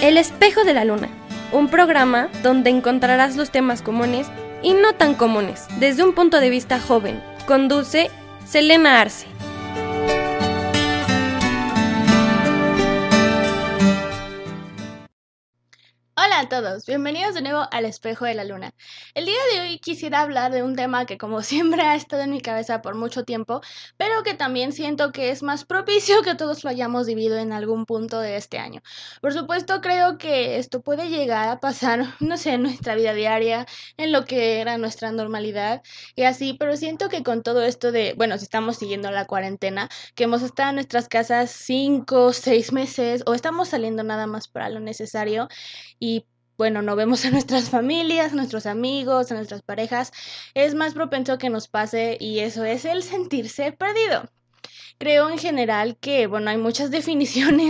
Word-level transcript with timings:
El 0.00 0.16
espejo 0.16 0.64
de 0.64 0.72
la 0.72 0.84
luna, 0.84 1.08
un 1.52 1.68
programa 1.68 2.28
donde 2.42 2.70
encontrarás 2.70 3.36
los 3.36 3.50
temas 3.50 3.82
comunes 3.82 4.28
y 4.62 4.72
no 4.72 4.94
tan 4.94 5.14
comunes 5.14 5.66
desde 5.78 6.02
un 6.02 6.14
punto 6.14 6.40
de 6.40 6.48
vista 6.48 6.80
joven. 6.80 7.22
Conduce 7.46 8.10
Selena 8.46 9.00
Arce. 9.00 9.35
A 16.38 16.50
todos, 16.50 16.84
bienvenidos 16.84 17.32
de 17.32 17.40
nuevo 17.40 17.66
al 17.70 17.86
espejo 17.86 18.26
de 18.26 18.34
la 18.34 18.44
luna. 18.44 18.74
El 19.14 19.24
día 19.24 19.38
de 19.54 19.60
hoy 19.62 19.78
quisiera 19.78 20.20
hablar 20.20 20.52
de 20.52 20.62
un 20.62 20.76
tema 20.76 21.06
que 21.06 21.16
como 21.16 21.40
siempre 21.42 21.80
ha 21.80 21.94
estado 21.94 22.24
en 22.24 22.30
mi 22.30 22.42
cabeza 22.42 22.82
por 22.82 22.94
mucho 22.94 23.24
tiempo, 23.24 23.62
pero 23.96 24.22
que 24.22 24.34
también 24.34 24.72
siento 24.72 25.12
que 25.12 25.30
es 25.30 25.42
más 25.42 25.64
propicio 25.64 26.20
que 26.20 26.34
todos 26.34 26.62
lo 26.62 26.68
hayamos 26.68 27.06
vivido 27.06 27.38
en 27.38 27.54
algún 27.54 27.86
punto 27.86 28.20
de 28.20 28.36
este 28.36 28.58
año. 28.58 28.82
Por 29.22 29.32
supuesto 29.32 29.80
creo 29.80 30.18
que 30.18 30.58
esto 30.58 30.82
puede 30.82 31.08
llegar 31.08 31.48
a 31.48 31.58
pasar, 31.58 32.04
no 32.20 32.36
sé, 32.36 32.50
en 32.52 32.64
nuestra 32.64 32.96
vida 32.96 33.14
diaria, 33.14 33.64
en 33.96 34.12
lo 34.12 34.26
que 34.26 34.60
era 34.60 34.76
nuestra 34.76 35.12
normalidad 35.12 35.80
y 36.16 36.24
así, 36.24 36.52
pero 36.52 36.76
siento 36.76 37.08
que 37.08 37.22
con 37.22 37.42
todo 37.42 37.62
esto 37.62 37.92
de, 37.92 38.12
bueno, 38.14 38.36
si 38.36 38.44
estamos 38.44 38.76
siguiendo 38.76 39.10
la 39.10 39.24
cuarentena, 39.24 39.88
que 40.14 40.24
hemos 40.24 40.42
estado 40.42 40.68
en 40.68 40.74
nuestras 40.74 41.08
casas 41.08 41.50
cinco, 41.50 42.34
seis 42.34 42.74
meses 42.74 43.22
o 43.24 43.32
estamos 43.32 43.70
saliendo 43.70 44.02
nada 44.02 44.26
más 44.26 44.48
para 44.48 44.68
lo 44.68 44.80
necesario 44.80 45.48
y 45.98 46.25
bueno, 46.58 46.82
no 46.82 46.96
vemos 46.96 47.24
a 47.24 47.30
nuestras 47.30 47.70
familias, 47.70 48.32
a 48.32 48.36
nuestros 48.36 48.66
amigos, 48.66 49.30
a 49.30 49.34
nuestras 49.34 49.62
parejas, 49.62 50.12
es 50.54 50.74
más 50.74 50.94
propenso 50.94 51.38
que 51.38 51.50
nos 51.50 51.68
pase 51.68 52.16
y 52.20 52.40
eso 52.40 52.64
es 52.64 52.84
el 52.84 53.02
sentirse 53.02 53.72
perdido. 53.72 54.28
Creo 54.98 55.28
en 55.28 55.38
general 55.38 55.96
que, 55.98 56.26
bueno, 56.26 56.50
hay 56.50 56.56
muchas 56.58 56.90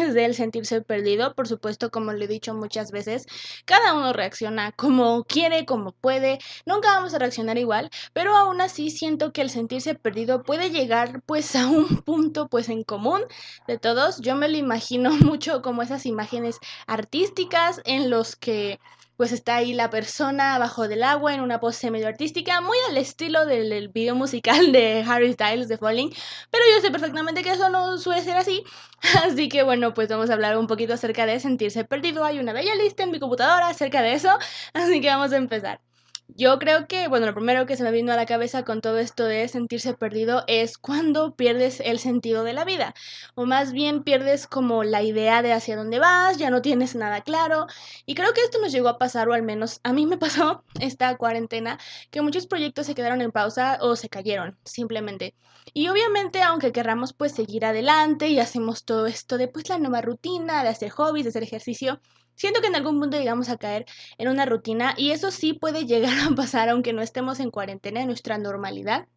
definiciones 0.00 0.14
del 0.14 0.34
sentirse 0.34 0.80
perdido, 0.82 1.34
por 1.34 1.48
supuesto, 1.48 1.90
como 1.90 2.12
lo 2.12 2.24
he 2.24 2.28
dicho 2.28 2.54
muchas 2.54 2.90
veces, 2.92 3.26
cada 3.64 3.94
uno 3.94 4.12
reacciona 4.12 4.72
como 4.72 5.24
quiere, 5.24 5.66
como 5.66 5.92
puede, 5.92 6.38
nunca 6.66 6.92
vamos 6.92 7.14
a 7.14 7.18
reaccionar 7.18 7.58
igual, 7.58 7.90
pero 8.12 8.36
aún 8.36 8.60
así 8.60 8.90
siento 8.90 9.32
que 9.32 9.42
el 9.42 9.50
sentirse 9.50 9.94
perdido 9.94 10.42
puede 10.42 10.70
llegar 10.70 11.22
pues 11.26 11.54
a 11.56 11.66
un 11.66 12.02
punto 12.02 12.48
pues 12.48 12.68
en 12.68 12.84
común 12.84 13.22
de 13.66 13.78
todos. 13.78 14.20
Yo 14.20 14.36
me 14.36 14.48
lo 14.48 14.56
imagino 14.56 15.10
mucho 15.18 15.62
como 15.62 15.82
esas 15.82 16.06
imágenes 16.06 16.58
artísticas 16.86 17.80
en 17.84 18.10
los 18.10 18.36
que 18.36 18.80
pues 19.16 19.32
está 19.32 19.56
ahí 19.56 19.72
la 19.74 19.90
persona 19.90 20.58
bajo 20.58 20.88
del 20.88 21.02
agua 21.02 21.34
en 21.34 21.40
una 21.40 21.60
pose 21.60 21.90
medio 21.90 22.08
artística, 22.08 22.60
muy 22.60 22.76
al 22.88 22.96
estilo 22.96 23.46
del, 23.46 23.88
video 23.88 24.14
musical 24.14 24.72
de 24.72 25.04
Harry 25.06 25.32
Styles 25.32 25.68
de 25.68 25.78
Falling, 25.78 26.10
pero 26.50 26.64
yo 26.74 26.80
sé 26.80 26.90
perfectamente 26.90 27.42
que 27.42 27.52
eso 27.52 27.70
no 27.70 27.98
suele 27.98 28.22
ser 28.22 28.36
así, 28.36 28.64
así 29.24 29.48
que 29.48 29.62
bueno, 29.62 29.94
pues 29.94 30.08
vamos 30.08 30.30
a 30.30 30.34
hablar 30.34 30.58
un 30.58 30.66
poquito 30.66 30.94
acerca 30.94 31.26
de 31.26 31.40
sentirse 31.40 31.84
perdido, 31.84 32.24
hay 32.24 32.38
una 32.38 32.52
bella 32.52 32.74
lista 32.74 33.02
en 33.04 33.10
mi 33.10 33.20
computadora 33.20 33.68
acerca 33.68 34.02
de 34.02 34.14
eso, 34.14 34.30
así 34.74 35.00
que 35.00 35.08
vamos 35.08 35.32
a 35.32 35.36
empezar. 35.36 35.85
Yo 36.28 36.58
creo 36.58 36.86
que, 36.88 37.08
bueno, 37.08 37.26
lo 37.26 37.34
primero 37.34 37.66
que 37.66 37.76
se 37.76 37.84
me 37.84 37.92
vino 37.92 38.12
a 38.12 38.16
la 38.16 38.26
cabeza 38.26 38.64
con 38.64 38.80
todo 38.80 38.98
esto 38.98 39.24
de 39.24 39.46
sentirse 39.48 39.94
perdido 39.94 40.42
es 40.48 40.76
cuando 40.76 41.34
pierdes 41.36 41.80
el 41.80 41.98
sentido 41.98 42.42
de 42.42 42.52
la 42.52 42.64
vida, 42.64 42.94
o 43.36 43.46
más 43.46 43.72
bien 43.72 44.02
pierdes 44.02 44.46
como 44.46 44.82
la 44.82 45.02
idea 45.02 45.40
de 45.42 45.52
hacia 45.52 45.76
dónde 45.76 45.98
vas, 46.00 46.36
ya 46.36 46.50
no 46.50 46.62
tienes 46.62 46.96
nada 46.96 47.22
claro, 47.22 47.66
y 48.06 48.14
creo 48.16 48.32
que 48.34 48.42
esto 48.42 48.60
nos 48.60 48.72
llegó 48.72 48.88
a 48.88 48.98
pasar, 48.98 49.28
o 49.28 49.34
al 49.34 49.44
menos 49.44 49.80
a 49.84 49.92
mí 49.92 50.04
me 50.04 50.18
pasó 50.18 50.64
esta 50.80 51.16
cuarentena, 51.16 51.78
que 52.10 52.22
muchos 52.22 52.46
proyectos 52.46 52.86
se 52.86 52.94
quedaron 52.94 53.20
en 53.20 53.32
pausa 53.32 53.78
o 53.80 53.94
se 53.96 54.08
cayeron, 54.08 54.58
simplemente. 54.64 55.34
Y 55.74 55.88
obviamente, 55.88 56.42
aunque 56.42 56.72
querramos 56.72 57.12
pues 57.12 57.32
seguir 57.32 57.64
adelante 57.64 58.28
y 58.28 58.40
hacemos 58.40 58.84
todo 58.84 59.06
esto 59.06 59.38
de 59.38 59.48
pues 59.48 59.68
la 59.68 59.78
nueva 59.78 60.00
rutina, 60.00 60.62
de 60.62 60.70
hacer 60.70 60.90
hobbies, 60.90 61.24
de 61.24 61.30
hacer 61.30 61.42
ejercicio, 61.44 62.00
Siento 62.36 62.60
que 62.60 62.68
en 62.68 62.76
algún 62.76 63.00
punto 63.00 63.18
llegamos 63.18 63.48
a 63.48 63.56
caer 63.56 63.86
en 64.18 64.28
una 64.28 64.46
rutina 64.46 64.94
y 64.96 65.10
eso 65.10 65.30
sí 65.30 65.54
puede 65.54 65.86
llegar 65.86 66.14
a 66.20 66.34
pasar 66.34 66.68
aunque 66.68 66.92
no 66.92 67.02
estemos 67.02 67.40
en 67.40 67.50
cuarentena 67.50 68.02
en 68.02 68.08
nuestra 68.08 68.38
normalidad. 68.38 69.08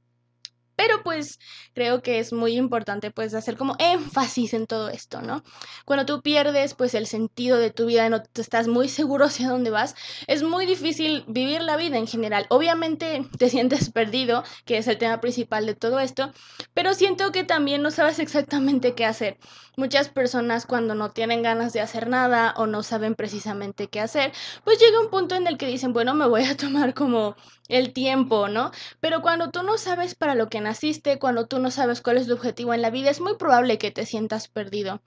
Pero 0.80 1.04
pues 1.04 1.40
creo 1.74 2.02
que 2.02 2.20
es 2.20 2.32
muy 2.32 2.54
importante 2.54 3.12
pues 3.12 3.34
hacer 3.34 3.58
como 3.58 3.76
énfasis 3.80 4.54
en 4.54 4.66
todo 4.66 4.88
esto, 4.88 5.22
¿no? 5.22 5.44
Cuando 5.84 6.06
tú 6.06 6.22
pierdes 6.22 6.74
pues 6.74 6.94
el 6.94 7.06
sentido 7.06 7.58
de 7.58 7.70
tu 7.70 7.86
vida 7.86 8.08
no 8.08 8.24
te 8.24 8.42
estás 8.42 8.70
muy 8.70 8.88
seguro 8.88 9.26
hacia 9.26 9.50
dónde 9.50 9.72
vas, 9.72 9.96
es 10.28 10.42
muy 10.42 10.66
difícil 10.66 11.26
vivir 11.28 11.62
la 11.64 11.76
vida 11.76 11.98
en 11.98 12.08
general. 12.08 12.46
Obviamente 12.50 13.26
te 13.38 13.50
sientes 13.50 13.92
perdido, 13.92 14.46
que 14.64 14.78
es 14.78 14.88
el 14.88 14.98
tema 14.98 15.20
principal 15.20 15.66
de 15.66 15.76
todo 15.76 16.00
esto, 16.00 16.32
pero 16.74 16.94
siento 16.94 17.34
que 17.34 17.44
también 17.44 17.82
no 17.82 17.92
sabes 17.92 18.20
exactamente 18.20 18.96
qué 18.96 19.04
hacer. 19.04 19.38
Muchas 19.80 20.10
personas 20.10 20.66
cuando 20.66 20.94
no 20.94 21.12
tienen 21.12 21.42
ganas 21.42 21.72
de 21.72 21.80
hacer 21.80 22.10
nada 22.10 22.54
o 22.58 22.68
no 22.68 22.84
saben 22.84 23.16
precisamente 23.16 23.88
qué 23.88 24.02
hacer, 24.02 24.34
pues 24.66 24.78
llega 24.78 25.00
un 25.00 25.10
punto 25.10 25.36
en 25.36 25.48
el 25.48 25.58
que 25.58 25.68
dicen, 25.68 25.94
bueno, 25.94 26.14
me 26.14 26.28
voy 26.28 26.44
a 26.44 26.58
tomar 26.58 26.94
como 26.94 27.38
el 27.70 27.94
tiempo, 27.94 28.50
¿no? 28.50 28.72
Pero 29.00 29.22
cuando 29.22 29.52
tú 29.52 29.64
no 29.64 29.78
sabes 29.78 30.16
para 30.16 30.36
lo 30.36 30.50
que 30.50 30.60
naciste, 30.60 31.18
cuando 31.18 31.48
tú 31.48 31.60
no 31.60 31.72
sabes 31.72 32.02
cuál 32.02 32.18
es 32.18 32.28
tu 32.28 32.34
objetivo 32.34 32.74
en 32.74 32.82
la 32.82 32.90
vida, 32.90 33.10
es 33.10 33.22
muy 33.22 33.38
probable 33.38 33.78
que 33.78 33.90
te 33.90 34.06
sientas 34.06 34.50
perdido. 34.50 35.02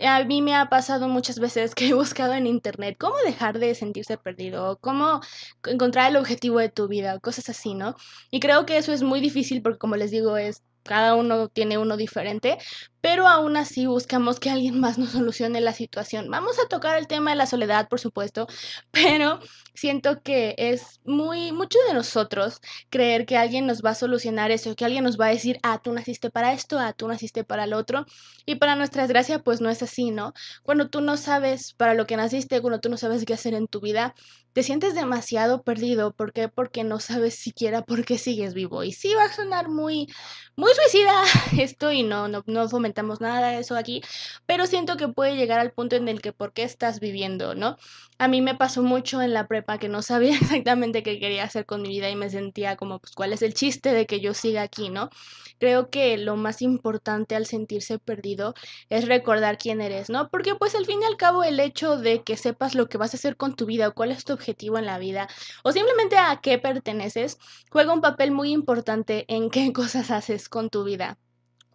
A 0.00 0.22
mí 0.22 0.42
me 0.42 0.54
ha 0.54 0.68
pasado 0.68 1.08
muchas 1.08 1.40
veces 1.40 1.74
que 1.74 1.88
he 1.88 1.94
buscado 1.94 2.34
en 2.34 2.46
internet 2.46 2.96
cómo 3.00 3.16
dejar 3.26 3.58
de 3.58 3.74
sentirse 3.74 4.16
perdido, 4.16 4.78
cómo 4.80 5.22
encontrar 5.66 6.10
el 6.10 6.18
objetivo 6.18 6.60
de 6.60 6.68
tu 6.68 6.86
vida, 6.86 7.18
cosas 7.18 7.48
así, 7.48 7.74
¿no? 7.74 7.96
Y 8.30 8.38
creo 8.38 8.64
que 8.64 8.76
eso 8.76 8.92
es 8.92 9.02
muy 9.02 9.18
difícil 9.20 9.60
porque 9.60 9.78
como 9.78 9.96
les 9.96 10.12
digo, 10.12 10.36
es 10.36 10.62
cada 10.84 11.16
uno 11.16 11.48
tiene 11.48 11.78
uno 11.78 11.96
diferente, 11.96 12.58
pero 13.04 13.28
aún 13.28 13.58
así 13.58 13.84
buscamos 13.84 14.40
que 14.40 14.48
alguien 14.48 14.80
más 14.80 14.96
nos 14.96 15.10
solucione 15.10 15.60
la 15.60 15.74
situación. 15.74 16.30
Vamos 16.30 16.58
a 16.58 16.68
tocar 16.68 16.96
el 16.96 17.06
tema 17.06 17.32
de 17.32 17.36
la 17.36 17.44
soledad, 17.44 17.86
por 17.86 18.00
supuesto, 18.00 18.46
pero 18.92 19.40
siento 19.74 20.22
que 20.22 20.54
es 20.56 21.00
muy 21.04 21.52
mucho 21.52 21.78
de 21.86 21.92
nosotros 21.92 22.62
creer 22.88 23.26
que 23.26 23.36
alguien 23.36 23.66
nos 23.66 23.82
va 23.82 23.90
a 23.90 23.94
solucionar 23.94 24.50
eso, 24.52 24.74
que 24.74 24.86
alguien 24.86 25.04
nos 25.04 25.20
va 25.20 25.26
a 25.26 25.30
decir, 25.30 25.58
ah, 25.62 25.82
tú 25.84 25.92
naciste 25.92 26.30
para 26.30 26.54
esto, 26.54 26.78
ah, 26.78 26.94
tú 26.94 27.06
naciste 27.06 27.44
para 27.44 27.64
el 27.64 27.74
otro, 27.74 28.06
y 28.46 28.54
para 28.54 28.74
nuestra 28.74 29.02
desgracia, 29.02 29.42
pues 29.42 29.60
no 29.60 29.68
es 29.68 29.82
así, 29.82 30.10
¿no? 30.10 30.32
Cuando 30.62 30.88
tú 30.88 31.02
no 31.02 31.18
sabes 31.18 31.74
para 31.74 31.92
lo 31.92 32.06
que 32.06 32.16
naciste, 32.16 32.62
cuando 32.62 32.80
tú 32.80 32.88
no 32.88 32.96
sabes 32.96 33.26
qué 33.26 33.34
hacer 33.34 33.52
en 33.52 33.68
tu 33.68 33.80
vida, 33.80 34.14
te 34.54 34.62
sientes 34.62 34.94
demasiado 34.94 35.62
perdido. 35.62 36.12
¿Por 36.14 36.32
qué? 36.32 36.48
Porque 36.48 36.84
no 36.84 37.00
sabes 37.00 37.34
siquiera 37.34 37.82
por 37.82 38.04
qué 38.04 38.18
sigues 38.18 38.54
vivo. 38.54 38.84
Y 38.84 38.92
sí 38.92 39.12
va 39.14 39.24
a 39.24 39.32
sonar 39.32 39.68
muy, 39.68 40.08
muy 40.56 40.72
suicida 40.74 41.12
esto 41.58 41.90
y 41.90 42.04
no, 42.04 42.28
no, 42.28 42.44
no 42.46 42.68
fomentamos 42.94 43.20
nada 43.20 43.50
de 43.50 43.58
eso 43.58 43.76
aquí, 43.76 44.02
pero 44.46 44.66
siento 44.66 44.96
que 44.96 45.08
puede 45.08 45.36
llegar 45.36 45.58
al 45.58 45.72
punto 45.72 45.96
en 45.96 46.08
el 46.08 46.20
que 46.20 46.32
por 46.32 46.52
qué 46.52 46.62
estás 46.62 47.00
viviendo, 47.00 47.54
¿no? 47.54 47.76
A 48.18 48.28
mí 48.28 48.40
me 48.40 48.54
pasó 48.54 48.82
mucho 48.82 49.20
en 49.20 49.34
la 49.34 49.48
prepa 49.48 49.78
que 49.78 49.88
no 49.88 50.00
sabía 50.02 50.36
exactamente 50.40 51.02
qué 51.02 51.18
quería 51.18 51.44
hacer 51.44 51.66
con 51.66 51.82
mi 51.82 51.88
vida 51.88 52.08
y 52.10 52.16
me 52.16 52.30
sentía 52.30 52.76
como, 52.76 53.00
pues, 53.00 53.12
¿cuál 53.12 53.32
es 53.32 53.42
el 53.42 53.54
chiste 53.54 53.92
de 53.92 54.06
que 54.06 54.20
yo 54.20 54.34
siga 54.34 54.62
aquí, 54.62 54.90
¿no? 54.90 55.10
Creo 55.58 55.90
que 55.90 56.16
lo 56.18 56.36
más 56.36 56.62
importante 56.62 57.34
al 57.34 57.46
sentirse 57.46 57.98
perdido 57.98 58.54
es 58.90 59.06
recordar 59.08 59.58
quién 59.58 59.80
eres, 59.80 60.10
¿no? 60.10 60.28
Porque 60.28 60.54
pues 60.54 60.74
al 60.74 60.86
fin 60.86 61.02
y 61.02 61.04
al 61.04 61.16
cabo 61.16 61.42
el 61.44 61.58
hecho 61.60 61.96
de 61.96 62.22
que 62.22 62.36
sepas 62.36 62.74
lo 62.74 62.88
que 62.88 62.98
vas 62.98 63.14
a 63.14 63.16
hacer 63.16 63.36
con 63.36 63.54
tu 63.56 63.66
vida 63.66 63.88
o 63.88 63.94
cuál 63.94 64.12
es 64.12 64.24
tu 64.24 64.32
objetivo 64.32 64.78
en 64.78 64.86
la 64.86 64.98
vida 64.98 65.28
o 65.64 65.72
simplemente 65.72 66.16
a 66.16 66.40
qué 66.42 66.58
perteneces 66.58 67.38
juega 67.70 67.92
un 67.92 68.00
papel 68.00 68.30
muy 68.30 68.50
importante 68.52 69.24
en 69.28 69.50
qué 69.50 69.72
cosas 69.72 70.10
haces 70.10 70.48
con 70.48 70.70
tu 70.70 70.84
vida 70.84 71.18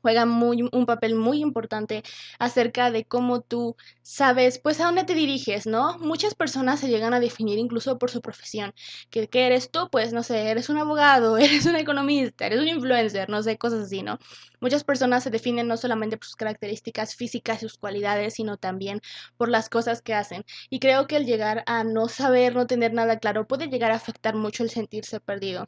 juega 0.01 0.25
muy, 0.25 0.67
un 0.71 0.85
papel 0.85 1.15
muy 1.15 1.41
importante 1.41 2.03
acerca 2.39 2.91
de 2.91 3.05
cómo 3.05 3.41
tú 3.41 3.75
sabes, 4.01 4.59
pues 4.59 4.79
a 4.79 4.85
dónde 4.85 5.03
te 5.03 5.13
diriges, 5.13 5.67
¿no? 5.67 5.97
Muchas 5.99 6.35
personas 6.35 6.79
se 6.79 6.87
llegan 6.89 7.13
a 7.13 7.19
definir 7.19 7.59
incluso 7.59 7.97
por 7.97 8.09
su 8.11 8.21
profesión. 8.21 8.73
¿Qué, 9.09 9.27
qué 9.27 9.45
eres 9.47 9.71
tú? 9.71 9.89
Pues 9.91 10.13
no 10.13 10.23
sé, 10.23 10.49
eres 10.49 10.69
un 10.69 10.77
abogado, 10.77 11.37
eres 11.37 11.65
un 11.65 11.75
economista, 11.75 12.45
eres 12.45 12.59
un 12.59 12.67
influencer, 12.67 13.29
no 13.29 13.43
sé, 13.43 13.57
cosas 13.57 13.85
así, 13.85 14.01
¿no? 14.03 14.19
Muchas 14.61 14.83
personas 14.83 15.23
se 15.23 15.29
definen 15.31 15.67
no 15.67 15.77
solamente 15.77 16.17
por 16.17 16.25
sus 16.25 16.35
características 16.35 17.15
físicas 17.15 17.57
y 17.57 17.61
sus 17.61 17.77
cualidades, 17.77 18.35
sino 18.35 18.57
también 18.57 19.01
por 19.37 19.49
las 19.49 19.69
cosas 19.69 20.01
que 20.01 20.13
hacen. 20.13 20.45
Y 20.69 20.79
creo 20.79 21.07
que 21.07 21.17
el 21.17 21.25
llegar 21.25 21.63
a 21.67 21.83
no 21.83 22.07
saber, 22.07 22.55
no 22.55 22.67
tener 22.67 22.93
nada 22.93 23.19
claro, 23.19 23.47
puede 23.47 23.67
llegar 23.67 23.91
a 23.91 23.95
afectar 23.95 24.35
mucho 24.35 24.63
el 24.63 24.69
sentirse 24.69 25.19
perdido. 25.19 25.67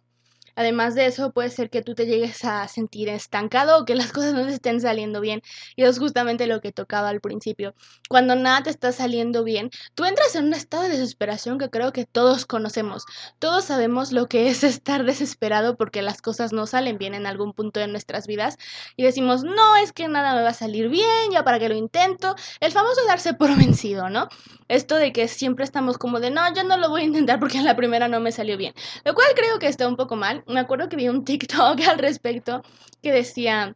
Además 0.55 0.95
de 0.95 1.05
eso, 1.05 1.31
puede 1.31 1.49
ser 1.49 1.69
que 1.69 1.81
tú 1.81 1.95
te 1.95 2.05
llegues 2.05 2.43
a 2.45 2.67
sentir 2.67 3.09
estancado 3.09 3.79
o 3.79 3.85
que 3.85 3.95
las 3.95 4.11
cosas 4.13 4.33
no 4.33 4.45
te 4.45 4.53
estén 4.53 4.81
saliendo 4.81 5.21
bien. 5.21 5.41
Y 5.75 5.83
eso 5.83 5.91
es 5.91 5.99
justamente 5.99 6.47
lo 6.47 6.61
que 6.61 6.71
tocaba 6.71 7.09
al 7.09 7.21
principio. 7.21 7.73
Cuando 8.09 8.35
nada 8.35 8.63
te 8.63 8.69
está 8.69 8.91
saliendo 8.91 9.43
bien, 9.43 9.69
tú 9.95 10.05
entras 10.05 10.35
en 10.35 10.45
un 10.45 10.53
estado 10.53 10.83
de 10.83 10.89
desesperación 10.89 11.57
que 11.57 11.69
creo 11.69 11.91
que 11.93 12.05
todos 12.05 12.45
conocemos. 12.45 13.05
Todos 13.39 13.65
sabemos 13.65 14.11
lo 14.11 14.27
que 14.27 14.49
es 14.49 14.63
estar 14.63 15.03
desesperado 15.05 15.77
porque 15.77 16.01
las 16.01 16.21
cosas 16.21 16.53
no 16.53 16.67
salen 16.67 16.97
bien 16.97 17.13
en 17.13 17.25
algún 17.25 17.53
punto 17.53 17.79
de 17.79 17.87
nuestras 17.87 18.27
vidas. 18.27 18.57
Y 18.95 19.03
decimos, 19.03 19.43
no, 19.43 19.75
es 19.77 19.91
que 19.91 20.07
nada 20.07 20.35
me 20.35 20.43
va 20.43 20.49
a 20.49 20.53
salir 20.53 20.89
bien, 20.89 21.31
ya 21.31 21.43
para 21.43 21.59
que 21.59 21.69
lo 21.69 21.75
intento. 21.75 22.35
El 22.59 22.71
famoso 22.71 23.01
darse 23.07 23.33
por 23.33 23.55
vencido, 23.57 24.09
¿no? 24.09 24.27
Esto 24.67 24.95
de 24.95 25.11
que 25.13 25.27
siempre 25.27 25.65
estamos 25.65 25.97
como 25.97 26.19
de, 26.19 26.31
no, 26.31 26.41
yo 26.53 26.63
no 26.63 26.77
lo 26.77 26.89
voy 26.89 27.01
a 27.01 27.05
intentar 27.05 27.39
porque 27.39 27.57
en 27.57 27.65
la 27.65 27.75
primera 27.75 28.07
no 28.07 28.19
me 28.19 28.31
salió 28.31 28.57
bien. 28.57 28.73
Lo 29.03 29.13
cual 29.13 29.27
creo 29.35 29.59
que 29.59 29.67
está 29.67 29.87
un 29.87 29.95
poco 29.97 30.15
mal 30.15 30.40
me 30.47 30.59
acuerdo 30.59 30.89
que 30.89 30.95
vi 30.95 31.09
un 31.09 31.25
TikTok 31.25 31.79
al 31.89 31.99
respecto 31.99 32.63
que 33.01 33.11
decía, 33.11 33.75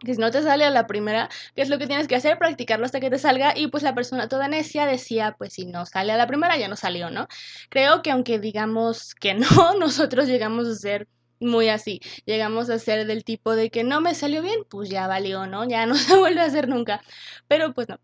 que 0.00 0.14
si 0.14 0.20
no 0.20 0.30
te 0.30 0.42
sale 0.42 0.64
a 0.64 0.70
la 0.70 0.86
primera, 0.86 1.28
¿qué 1.54 1.62
es 1.62 1.68
lo 1.68 1.78
que 1.78 1.86
tienes 1.86 2.08
que 2.08 2.16
hacer? 2.16 2.38
Practicarlo 2.38 2.86
hasta 2.86 3.00
que 3.00 3.10
te 3.10 3.18
salga 3.18 3.56
y 3.56 3.68
pues 3.68 3.82
la 3.82 3.94
persona 3.94 4.28
toda 4.28 4.48
necia 4.48 4.86
decía, 4.86 5.34
pues 5.38 5.52
si 5.52 5.66
no 5.66 5.86
sale 5.86 6.12
a 6.12 6.16
la 6.16 6.26
primera, 6.26 6.56
ya 6.56 6.68
no 6.68 6.76
salió, 6.76 7.10
¿no? 7.10 7.28
Creo 7.68 8.02
que 8.02 8.10
aunque 8.10 8.38
digamos 8.38 9.14
que 9.14 9.34
no, 9.34 9.74
nosotros 9.78 10.26
llegamos 10.26 10.66
a 10.68 10.74
ser 10.74 11.08
muy 11.40 11.68
así, 11.68 12.00
llegamos 12.26 12.68
a 12.70 12.78
ser 12.78 13.06
del 13.06 13.24
tipo 13.24 13.56
de 13.56 13.70
que 13.70 13.82
no 13.84 14.00
me 14.00 14.14
salió 14.14 14.42
bien, 14.42 14.64
pues 14.68 14.90
ya 14.90 15.06
valió, 15.06 15.46
¿no? 15.46 15.68
Ya 15.68 15.86
no 15.86 15.94
se 15.96 16.16
vuelve 16.16 16.40
a 16.40 16.44
hacer 16.44 16.68
nunca, 16.68 17.02
pero 17.48 17.72
pues 17.74 17.88
no, 17.88 17.98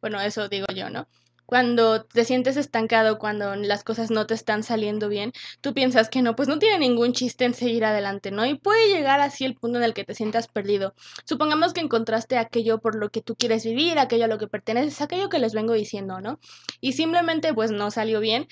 bueno, 0.00 0.20
eso 0.20 0.48
digo 0.48 0.66
yo, 0.74 0.90
¿no? 0.90 1.08
Cuando 1.48 2.04
te 2.04 2.26
sientes 2.26 2.58
estancado, 2.58 3.18
cuando 3.18 3.56
las 3.56 3.82
cosas 3.82 4.10
no 4.10 4.26
te 4.26 4.34
están 4.34 4.62
saliendo 4.62 5.08
bien, 5.08 5.32
tú 5.62 5.72
piensas 5.72 6.10
que 6.10 6.20
no, 6.20 6.36
pues 6.36 6.46
no 6.46 6.58
tiene 6.58 6.78
ningún 6.78 7.14
chiste 7.14 7.46
en 7.46 7.54
seguir 7.54 7.86
adelante, 7.86 8.30
¿no? 8.30 8.44
Y 8.44 8.56
puede 8.58 8.92
llegar 8.92 9.20
así 9.22 9.46
el 9.46 9.54
punto 9.54 9.78
en 9.78 9.84
el 9.84 9.94
que 9.94 10.04
te 10.04 10.14
sientas 10.14 10.46
perdido. 10.46 10.94
Supongamos 11.24 11.72
que 11.72 11.80
encontraste 11.80 12.36
aquello 12.36 12.80
por 12.80 12.96
lo 12.96 13.08
que 13.08 13.22
tú 13.22 13.34
quieres 13.34 13.64
vivir, 13.64 13.98
aquello 13.98 14.26
a 14.26 14.28
lo 14.28 14.36
que 14.36 14.46
perteneces, 14.46 15.00
aquello 15.00 15.30
que 15.30 15.38
les 15.38 15.54
vengo 15.54 15.72
diciendo, 15.72 16.20
¿no? 16.20 16.38
Y 16.82 16.92
simplemente 16.92 17.54
pues 17.54 17.70
no 17.70 17.90
salió 17.90 18.20
bien. 18.20 18.46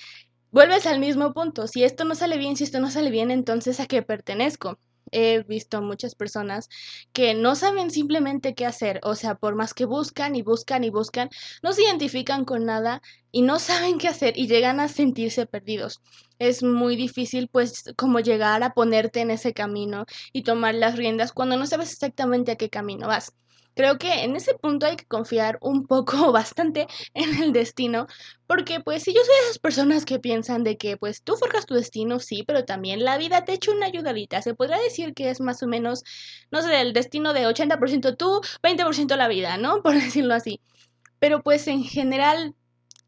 Vuelves 0.49 0.87
al 0.87 0.99
mismo 0.99 1.33
punto, 1.35 1.67
si 1.67 1.83
esto 1.83 2.03
no 2.03 2.15
sale 2.15 2.39
bien, 2.39 2.57
si 2.57 2.63
esto 2.63 2.79
no 2.79 2.89
sale 2.89 3.11
bien, 3.11 3.29
entonces 3.29 3.79
a 3.79 3.85
qué 3.85 4.01
pertenezco 4.01 4.79
he 5.11 5.43
visto 5.43 5.81
muchas 5.81 6.15
personas 6.15 6.69
que 7.13 7.33
no 7.33 7.55
saben 7.55 7.91
simplemente 7.91 8.55
qué 8.55 8.65
hacer, 8.65 8.99
o 9.03 9.15
sea, 9.15 9.35
por 9.35 9.55
más 9.55 9.73
que 9.73 9.85
buscan 9.85 10.35
y 10.35 10.41
buscan 10.41 10.83
y 10.83 10.89
buscan, 10.89 11.29
no 11.63 11.73
se 11.73 11.83
identifican 11.83 12.45
con 12.45 12.65
nada 12.65 13.01
y 13.31 13.41
no 13.41 13.59
saben 13.59 13.97
qué 13.97 14.07
hacer 14.07 14.37
y 14.37 14.47
llegan 14.47 14.79
a 14.79 14.87
sentirse 14.87 15.45
perdidos. 15.45 16.01
Es 16.39 16.63
muy 16.63 16.95
difícil 16.95 17.47
pues 17.49 17.83
como 17.97 18.19
llegar 18.19 18.63
a 18.63 18.73
ponerte 18.73 19.21
en 19.21 19.31
ese 19.31 19.53
camino 19.53 20.05
y 20.33 20.43
tomar 20.43 20.75
las 20.75 20.95
riendas 20.97 21.31
cuando 21.33 21.57
no 21.57 21.65
sabes 21.67 21.91
exactamente 21.93 22.51
a 22.51 22.55
qué 22.57 22.69
camino 22.69 23.07
vas. 23.07 23.33
Creo 23.77 23.99
que 23.99 24.23
en 24.23 24.35
ese 24.35 24.55
punto 24.55 24.87
hay 24.87 24.95
que 24.95 25.05
confiar 25.05 25.59
un 25.61 25.85
poco, 25.85 26.31
bastante 26.33 26.87
en 27.13 27.41
el 27.41 27.53
destino, 27.53 28.07
porque 28.47 28.79
pues 28.79 29.03
si 29.03 29.13
yo 29.13 29.21
soy 29.23 29.35
de 29.35 29.41
esas 29.43 29.59
personas 29.59 30.03
que 30.03 30.19
piensan 30.19 30.63
de 30.63 30.77
que 30.77 30.97
pues 30.97 31.21
tú 31.21 31.35
forjas 31.37 31.67
tu 31.67 31.75
destino, 31.75 32.19
sí, 32.19 32.43
pero 32.43 32.65
también 32.65 33.05
la 33.05 33.17
vida 33.19 33.45
te 33.45 33.53
echa 33.53 33.71
una 33.71 33.85
ayudadita. 33.85 34.41
Se 34.41 34.55
podría 34.55 34.79
decir 34.79 35.13
que 35.13 35.29
es 35.29 35.39
más 35.41 35.61
o 35.61 35.67
menos, 35.67 36.03
no 36.49 36.63
sé, 36.63 36.81
el 36.81 36.91
destino 36.91 37.33
de 37.33 37.45
80% 37.45 38.17
tú, 38.17 38.41
20% 38.63 39.15
la 39.15 39.27
vida, 39.27 39.57
¿no? 39.57 39.81
Por 39.83 39.93
decirlo 39.93 40.33
así. 40.33 40.59
Pero 41.19 41.43
pues 41.43 41.67
en 41.67 41.83
general 41.83 42.55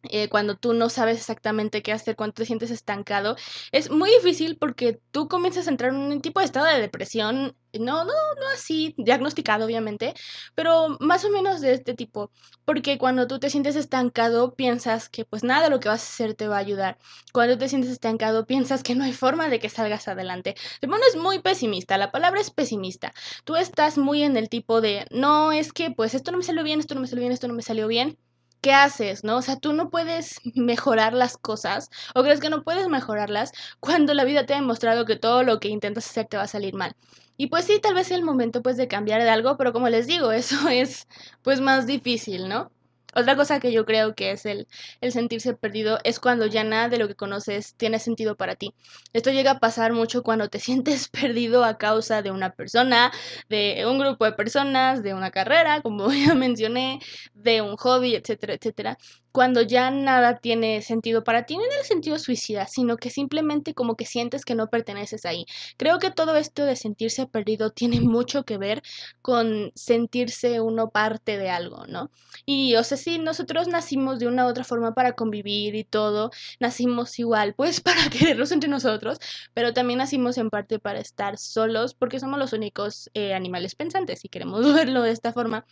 eh, 0.04 0.30
cuando 0.30 0.56
tú 0.56 0.74
no 0.74 0.90
sabes 0.90 1.18
exactamente 1.18 1.82
qué 1.82 1.92
hacer, 1.92 2.16
cuando 2.16 2.36
te 2.36 2.46
sientes 2.46 2.72
estancado, 2.72 3.36
es 3.72 3.90
muy 3.90 4.10
difícil 4.12 4.58
porque 4.58 5.02
tú 5.12 5.28
comienzas 5.28 5.68
a 5.68 5.72
entrar 5.72 5.92
en 5.92 5.98
un 5.98 6.22
tipo 6.22 6.40
de 6.40 6.46
estado 6.46 6.68
de 6.68 6.80
depresión, 6.80 7.56
no, 7.74 8.04
no, 8.04 8.14
no 8.14 8.48
así 8.54 8.96
diagnosticado 8.98 9.66
obviamente, 9.66 10.14
pero 10.56 10.98
más 11.00 11.26
o 11.26 11.30
menos 11.30 11.62
de 11.62 11.74
este 11.74 11.94
tipo, 11.94 12.32
porque 12.66 12.98
cuando 12.98 13.28
tú 13.28 13.40
te 13.40 13.50
sientes 13.50 13.76
estancado 13.76 14.56
piensas 14.56 15.10
que 15.10 15.26
pues 15.26 15.44
nada 15.44 15.70
lo 15.70 15.80
que 15.80 15.90
vas 15.90 16.02
a 16.02 16.08
hacer 16.14 16.34
te 16.34 16.48
va 16.48 16.58
a 16.58 16.60
ayudar, 16.60 16.98
cuando 17.34 17.58
te 17.58 17.70
sientes 17.70 17.92
estancado 17.92 18.46
piensas 18.46 18.84
que 18.84 18.96
no 18.96 19.04
hay 19.04 19.14
forma 19.14 19.50
de 19.50 19.60
que 19.60 19.70
salgas 19.70 20.08
adelante, 20.08 20.56
te 20.80 20.88
pones 20.88 21.16
muy 21.16 21.40
pesimista, 21.40 21.98
la 21.98 22.12
palabra 22.12 22.42
es 22.42 22.52
pesimista, 22.52 23.14
tú 23.44 23.56
estás 23.56 23.98
muy 23.98 24.24
en 24.24 24.38
el 24.38 24.50
tipo 24.50 24.82
de, 24.82 25.06
no, 25.12 25.52
es 25.52 25.74
que 25.74 25.92
pues 25.92 26.14
esto 26.14 26.32
no 26.32 26.38
me 26.38 26.44
salió 26.44 26.64
bien, 26.64 26.80
esto 26.80 26.96
no 26.96 27.02
me 27.02 27.08
salió 27.08 27.22
bien, 27.22 27.34
esto 27.34 27.48
no 27.48 27.54
me 27.54 27.62
salió 27.62 27.88
bien, 27.88 28.18
¿qué 28.62 28.74
haces? 28.74 29.24
¿No? 29.24 29.38
O 29.38 29.42
sea, 29.42 29.58
tú 29.58 29.74
no 29.74 29.90
puedes 29.90 30.40
mejorar 30.56 31.14
las 31.14 31.38
cosas 31.38 31.90
o 32.16 32.24
crees 32.24 32.40
que 32.40 32.50
no 32.50 32.64
puedes 32.64 32.88
mejorarlas 32.90 33.52
cuando 33.80 34.14
la 34.14 34.26
vida 34.26 34.46
te 34.46 34.54
ha 34.54 34.58
demostrado 34.58 35.06
que 35.06 35.16
todo 35.16 35.44
lo 35.44 35.60
que 35.60 35.70
intentas 35.70 36.10
hacer 36.10 36.28
te 36.28 36.38
va 36.38 36.44
a 36.44 36.48
salir 36.48 36.74
mal. 36.74 36.96
Y 37.38 37.48
pues 37.48 37.66
sí, 37.66 37.80
tal 37.80 37.94
vez 37.94 38.08
sea 38.08 38.18
el 38.18 38.24
momento 38.24 38.62
pues 38.62 38.76
de 38.78 38.88
cambiar 38.88 39.24
de 39.24 39.30
algo, 39.30 39.58
pero 39.58 39.72
como 39.74 39.90
les 39.90 40.08
digo, 40.08 40.32
eso 40.34 40.68
es 40.70 41.08
pues 41.42 41.62
más 41.62 41.88
difícil, 41.88 42.50
¿no? 42.50 42.72
Otra 43.16 43.36
cosa 43.36 43.60
que 43.60 43.72
yo 43.72 43.86
creo 43.86 44.14
que 44.14 44.32
es 44.32 44.46
el, 44.46 44.68
el, 45.02 45.12
sentirse 45.12 45.56
perdido 45.56 45.98
es 46.04 46.20
cuando 46.20 46.46
ya 46.46 46.64
nada 46.64 46.90
de 46.90 46.98
lo 47.00 47.08
que 47.08 47.16
conoces 47.16 47.74
tiene 47.76 47.98
sentido 47.98 48.36
para 48.36 48.56
ti. 48.56 48.76
Esto 49.14 49.32
llega 49.32 49.52
a 49.52 49.60
pasar 49.60 49.94
mucho 49.94 50.22
cuando 50.22 50.48
te 50.50 50.60
sientes 50.60 51.08
perdido 51.10 51.64
a 51.64 51.78
causa 51.78 52.22
de 52.22 52.32
una 52.32 52.52
persona, 52.52 53.12
de 53.50 53.86
un 53.88 53.98
grupo 54.00 54.26
de 54.26 54.34
personas, 54.34 55.02
de 55.02 55.14
una 55.16 55.32
carrera, 55.32 55.82
como 55.82 56.12
ya 56.12 56.36
mencioné, 56.36 57.00
de 57.44 57.62
un 57.62 57.76
hobby, 57.78 58.16
etcétera, 58.16 58.54
etcétera 58.54 58.98
cuando 59.32 59.62
ya 59.62 59.92
nada 59.92 60.40
tiene 60.40 60.82
sentido 60.82 61.24
para 61.24 61.46
ti, 61.46 61.58
no 61.58 61.64
en 61.64 61.80
el 61.80 61.86
sentido 61.86 62.18
suicida, 62.18 62.68
sino 62.68 62.98
que 62.98 63.10
simplemente 63.10 63.74
como 63.74 63.96
que 63.96 64.06
sientes 64.06 64.44
que 64.44 64.56
no 64.56 64.70
perteneces 64.70 65.26
ahí. 65.26 65.46
Creo 65.78 66.00
que 66.00 66.12
todo 66.12 66.36
esto 66.36 66.66
de 66.66 66.76
sentirse 66.76 67.28
perdido 67.28 67.70
tiene 67.72 68.02
mucho 68.02 68.44
que 68.44 68.58
ver 68.58 68.82
con 69.22 69.72
sentirse 69.76 70.62
uno 70.62 70.90
parte 70.90 71.38
de 71.38 71.50
algo, 71.50 71.86
¿no? 71.88 72.10
Y 72.46 72.76
o 72.76 72.84
sea, 72.84 72.98
sí, 72.98 73.20
nosotros 73.20 73.68
nacimos 73.68 74.20
de 74.20 74.28
una 74.28 74.46
u 74.46 74.50
otra 74.50 74.64
forma 74.64 74.94
para 74.94 75.14
convivir 75.14 75.76
y 75.76 75.84
todo, 75.84 76.32
nacimos 76.60 77.18
igual, 77.20 77.54
pues 77.56 77.82
para 77.82 78.10
querernos 78.10 78.52
entre 78.52 78.70
nosotros, 78.70 79.20
pero 79.54 79.74
también 79.74 80.00
nacimos 80.00 80.38
en 80.38 80.50
parte 80.50 80.80
para 80.80 81.00
estar 81.00 81.38
solos 81.38 81.94
porque 81.94 82.20
somos 82.20 82.40
los 82.40 82.54
únicos 82.54 83.10
eh, 83.14 83.34
animales 83.34 83.76
pensantes, 83.76 84.20
si 84.22 84.30
queremos 84.30 84.62
verlo 84.74 85.02
de 85.04 85.12
esta 85.12 85.34
forma. 85.34 85.66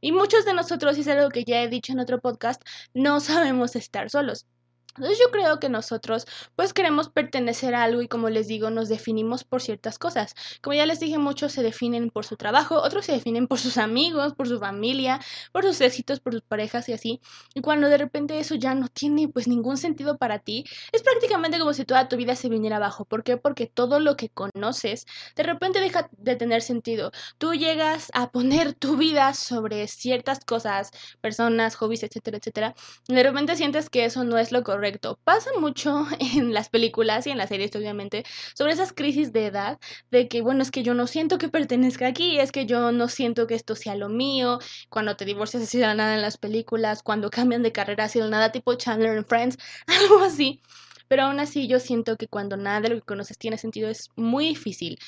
Y 0.00 0.12
muchos 0.12 0.44
de 0.44 0.52
nosotros, 0.54 0.98
y 0.98 1.02
algo 1.10 1.30
que 1.30 1.44
ya 1.44 1.62
he 1.62 1.68
dicho 1.68 1.92
en 1.92 2.00
otro 2.00 2.20
podcast, 2.20 2.62
no 2.94 3.20
sabemos 3.20 3.76
estar 3.76 4.10
solos. 4.10 4.46
Entonces 4.96 5.20
yo 5.24 5.30
creo 5.30 5.60
que 5.60 5.68
nosotros 5.68 6.26
pues 6.56 6.72
queremos 6.72 7.08
pertenecer 7.08 7.76
a 7.76 7.84
algo 7.84 8.02
y 8.02 8.08
como 8.08 8.28
les 8.28 8.48
digo 8.48 8.70
nos 8.70 8.88
definimos 8.88 9.44
por 9.44 9.62
ciertas 9.62 9.98
cosas. 9.98 10.34
Como 10.62 10.74
ya 10.74 10.84
les 10.84 10.98
dije, 10.98 11.16
muchos 11.16 11.52
se 11.52 11.62
definen 11.62 12.10
por 12.10 12.26
su 12.26 12.36
trabajo, 12.36 12.82
otros 12.82 13.04
se 13.06 13.12
definen 13.12 13.46
por 13.46 13.60
sus 13.60 13.78
amigos, 13.78 14.34
por 14.34 14.48
su 14.48 14.58
familia, 14.58 15.20
por 15.52 15.64
sus 15.64 15.80
éxitos, 15.80 16.18
por 16.18 16.32
sus 16.32 16.42
parejas 16.42 16.88
y 16.88 16.92
así. 16.92 17.20
Y 17.54 17.60
cuando 17.60 17.88
de 17.88 17.98
repente 17.98 18.40
eso 18.40 18.56
ya 18.56 18.74
no 18.74 18.88
tiene 18.88 19.28
pues 19.28 19.46
ningún 19.46 19.76
sentido 19.76 20.18
para 20.18 20.40
ti, 20.40 20.64
es 20.92 21.02
prácticamente 21.02 21.60
como 21.60 21.72
si 21.72 21.84
toda 21.84 22.08
tu 22.08 22.16
vida 22.16 22.34
se 22.34 22.48
viniera 22.48 22.76
abajo. 22.76 23.04
¿Por 23.04 23.22
qué? 23.22 23.36
Porque 23.36 23.66
todo 23.66 24.00
lo 24.00 24.16
que 24.16 24.28
conoces 24.28 25.06
de 25.36 25.42
repente 25.44 25.80
deja 25.80 26.10
de 26.18 26.34
tener 26.34 26.62
sentido. 26.62 27.12
Tú 27.38 27.54
llegas 27.54 28.10
a 28.12 28.30
poner 28.32 28.74
tu 28.74 28.96
vida 28.96 29.34
sobre 29.34 29.86
ciertas 29.86 30.44
cosas, 30.44 30.90
personas, 31.20 31.76
hobbies, 31.76 32.02
etcétera, 32.02 32.38
etcétera. 32.38 32.74
Y 33.06 33.14
de 33.14 33.22
repente 33.22 33.54
sientes 33.54 33.88
que 33.88 34.04
eso 34.04 34.24
no 34.24 34.36
es 34.36 34.50
lo 34.50 34.64
correcto 34.64 34.79
correcto. 34.80 35.20
Pasa 35.24 35.50
mucho 35.60 36.06
en 36.36 36.54
las 36.54 36.70
películas 36.70 37.26
y 37.26 37.30
en 37.30 37.38
las 37.38 37.50
series, 37.50 37.74
obviamente, 37.76 38.24
sobre 38.54 38.72
esas 38.72 38.94
crisis 38.94 39.30
de 39.32 39.46
edad, 39.46 39.78
de 40.10 40.26
que, 40.26 40.40
bueno, 40.40 40.62
es 40.62 40.70
que 40.70 40.82
yo 40.82 40.94
no 40.94 41.06
siento 41.06 41.36
que 41.36 41.50
pertenezca 41.50 42.06
aquí, 42.06 42.38
es 42.40 42.50
que 42.50 42.64
yo 42.64 42.90
no 42.90 43.08
siento 43.08 43.46
que 43.46 43.54
esto 43.54 43.76
sea 43.76 43.94
lo 43.94 44.08
mío, 44.08 44.58
cuando 44.88 45.16
te 45.16 45.26
divorcias 45.26 45.64
así 45.64 45.78
de 45.78 45.94
nada 45.94 46.14
en 46.14 46.22
las 46.22 46.38
películas, 46.38 47.02
cuando 47.02 47.28
cambian 47.28 47.62
de 47.62 47.72
carrera 47.72 48.04
así 48.04 48.20
de 48.20 48.30
nada, 48.30 48.52
tipo 48.52 48.74
Chandler 48.74 49.18
and 49.18 49.26
Friends, 49.26 49.58
algo 49.86 50.20
así. 50.24 50.62
Pero 51.08 51.24
aún 51.24 51.40
así 51.40 51.68
yo 51.68 51.78
siento 51.78 52.16
que 52.16 52.28
cuando 52.28 52.56
nada 52.56 52.80
de 52.80 52.88
lo 52.88 52.94
que 52.96 53.02
conoces 53.02 53.36
tiene 53.36 53.58
sentido 53.58 53.90
es 53.90 54.08
muy 54.16 54.46
difícil 54.46 54.98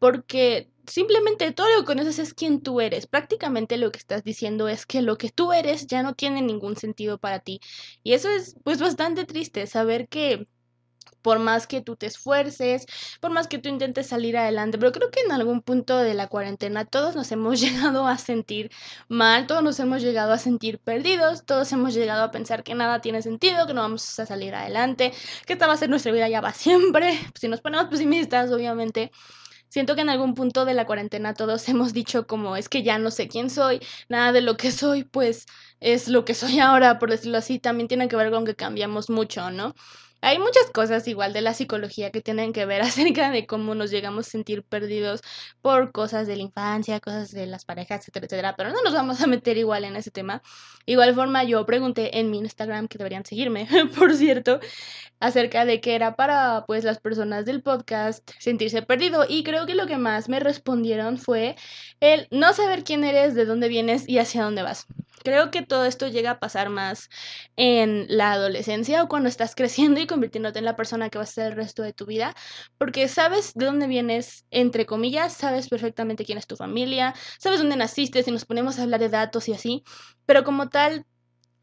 porque 0.00 0.70
simplemente 0.90 1.52
todo 1.52 1.68
lo 1.70 1.80
que 1.80 1.86
conoces 1.86 2.18
es 2.18 2.34
quien 2.34 2.62
tú 2.62 2.80
eres. 2.80 3.06
Prácticamente 3.06 3.76
lo 3.76 3.90
que 3.92 3.98
estás 3.98 4.24
diciendo 4.24 4.68
es 4.68 4.86
que 4.86 5.02
lo 5.02 5.16
que 5.18 5.30
tú 5.30 5.52
eres 5.52 5.86
ya 5.86 6.02
no 6.02 6.14
tiene 6.14 6.42
ningún 6.42 6.76
sentido 6.76 7.18
para 7.18 7.40
ti. 7.40 7.60
Y 8.02 8.12
eso 8.14 8.28
es 8.30 8.56
pues 8.64 8.80
bastante 8.80 9.24
triste, 9.24 9.66
saber 9.66 10.08
que 10.08 10.46
por 11.22 11.38
más 11.38 11.66
que 11.66 11.80
tú 11.80 11.96
te 11.96 12.06
esfuerces, 12.06 12.86
por 13.20 13.30
más 13.30 13.46
que 13.46 13.58
tú 13.58 13.68
intentes 13.68 14.08
salir 14.08 14.36
adelante, 14.36 14.78
pero 14.78 14.92
creo 14.92 15.10
que 15.10 15.20
en 15.20 15.32
algún 15.32 15.62
punto 15.62 15.98
de 15.98 16.14
la 16.14 16.28
cuarentena 16.28 16.84
todos 16.84 17.14
nos 17.14 17.30
hemos 17.32 17.60
llegado 17.60 18.06
a 18.06 18.18
sentir 18.18 18.70
mal, 19.08 19.46
todos 19.46 19.62
nos 19.62 19.78
hemos 19.80 20.02
llegado 20.02 20.32
a 20.32 20.38
sentir 20.38 20.78
perdidos, 20.80 21.44
todos 21.44 21.72
hemos 21.72 21.94
llegado 21.94 22.24
a 22.24 22.30
pensar 22.30 22.62
que 22.64 22.74
nada 22.74 23.00
tiene 23.00 23.22
sentido, 23.22 23.66
que 23.66 23.74
no 23.74 23.82
vamos 23.82 24.18
a 24.18 24.26
salir 24.26 24.54
adelante, 24.54 25.12
que 25.46 25.52
esta 25.54 25.66
va 25.66 25.74
a 25.74 25.76
ser 25.76 25.90
nuestra 25.90 26.12
vida 26.12 26.28
ya 26.28 26.40
va 26.40 26.52
siempre, 26.52 27.18
si 27.38 27.48
nos 27.48 27.60
ponemos 27.60 27.88
pesimistas, 27.88 28.50
obviamente 28.50 29.10
siento 29.70 29.94
que 29.94 30.02
en 30.02 30.10
algún 30.10 30.34
punto 30.34 30.66
de 30.66 30.74
la 30.74 30.86
cuarentena 30.86 31.34
todos 31.34 31.66
hemos 31.70 31.94
dicho 31.94 32.26
como 32.26 32.56
es 32.56 32.68
que 32.68 32.82
ya 32.82 32.98
no 32.98 33.10
sé 33.10 33.28
quién 33.28 33.48
soy, 33.50 33.80
nada 34.10 34.32
de 34.32 34.42
lo 34.42 34.56
que 34.58 34.72
soy 34.72 35.04
pues 35.04 35.46
es 35.80 36.08
lo 36.08 36.24
que 36.26 36.34
soy 36.34 36.60
ahora, 36.60 36.98
por 36.98 37.10
decirlo 37.10 37.38
así, 37.38 37.58
también 37.58 37.88
tiene 37.88 38.08
que 38.08 38.16
ver 38.16 38.30
con 38.30 38.44
que 38.44 38.54
cambiamos 38.56 39.08
mucho, 39.10 39.50
¿no? 39.50 39.74
Hay 40.22 40.38
muchas 40.38 40.70
cosas 40.72 41.08
igual 41.08 41.32
de 41.32 41.40
la 41.40 41.54
psicología 41.54 42.10
que 42.10 42.20
tienen 42.20 42.52
que 42.52 42.66
ver 42.66 42.82
acerca 42.82 43.30
de 43.30 43.46
cómo 43.46 43.74
nos 43.74 43.90
llegamos 43.90 44.26
a 44.26 44.30
sentir 44.30 44.62
perdidos 44.62 45.22
por 45.62 45.92
cosas 45.92 46.26
de 46.26 46.36
la 46.36 46.42
infancia, 46.42 47.00
cosas 47.00 47.30
de 47.30 47.46
las 47.46 47.64
parejas, 47.64 48.00
etcétera, 48.00 48.26
etcétera, 48.26 48.54
pero 48.56 48.70
no 48.70 48.82
nos 48.82 48.92
vamos 48.92 49.20
a 49.20 49.26
meter 49.26 49.56
igual 49.56 49.84
en 49.84 49.96
ese 49.96 50.10
tema. 50.10 50.42
Igual 50.86 51.14
forma 51.14 51.44
yo 51.44 51.64
pregunté 51.66 52.18
en 52.18 52.30
mi 52.30 52.38
Instagram, 52.38 52.88
que 52.88 52.98
deberían 52.98 53.24
seguirme, 53.24 53.66
por 53.98 54.14
cierto, 54.14 54.60
acerca 55.20 55.64
de 55.64 55.80
qué 55.80 55.94
era 55.94 56.16
para 56.16 56.64
pues 56.66 56.84
las 56.84 56.98
personas 56.98 57.44
del 57.44 57.62
podcast 57.62 58.28
sentirse 58.38 58.82
perdido 58.82 59.24
y 59.28 59.44
creo 59.44 59.66
que 59.66 59.74
lo 59.74 59.86
que 59.86 59.98
más 59.98 60.28
me 60.28 60.40
respondieron 60.40 61.18
fue 61.18 61.56
el 62.00 62.26
no 62.30 62.52
saber 62.52 62.84
quién 62.84 63.04
eres, 63.04 63.34
de 63.34 63.44
dónde 63.44 63.68
vienes 63.68 64.08
y 64.08 64.18
hacia 64.18 64.42
dónde 64.42 64.62
vas. 64.62 64.86
Creo 65.22 65.50
que 65.50 65.62
todo 65.62 65.84
esto 65.84 66.08
llega 66.08 66.32
a 66.32 66.40
pasar 66.40 66.70
más 66.70 67.10
en 67.56 68.06
la 68.08 68.32
adolescencia 68.32 69.02
o 69.02 69.08
cuando 69.08 69.28
estás 69.28 69.54
creciendo 69.56 70.00
y 70.00 70.06
convirtiéndote 70.10 70.58
en 70.58 70.66
la 70.66 70.76
persona 70.76 71.08
que 71.08 71.18
vas 71.18 71.30
a 71.30 71.32
ser 71.32 71.46
el 71.52 71.56
resto 71.56 71.82
de 71.82 71.94
tu 71.94 72.04
vida, 72.04 72.34
porque 72.76 73.08
sabes 73.08 73.54
de 73.54 73.64
dónde 73.64 73.86
vienes, 73.86 74.44
entre 74.50 74.84
comillas, 74.84 75.32
sabes 75.32 75.68
perfectamente 75.68 76.24
quién 76.24 76.36
es 76.36 76.46
tu 76.46 76.56
familia, 76.56 77.14
sabes 77.38 77.60
dónde 77.60 77.76
naciste, 77.76 78.22
si 78.22 78.30
nos 78.30 78.44
ponemos 78.44 78.78
a 78.78 78.82
hablar 78.82 79.00
de 79.00 79.08
datos 79.08 79.48
y 79.48 79.54
así, 79.54 79.84
pero 80.26 80.44
como 80.44 80.68
tal, 80.68 81.06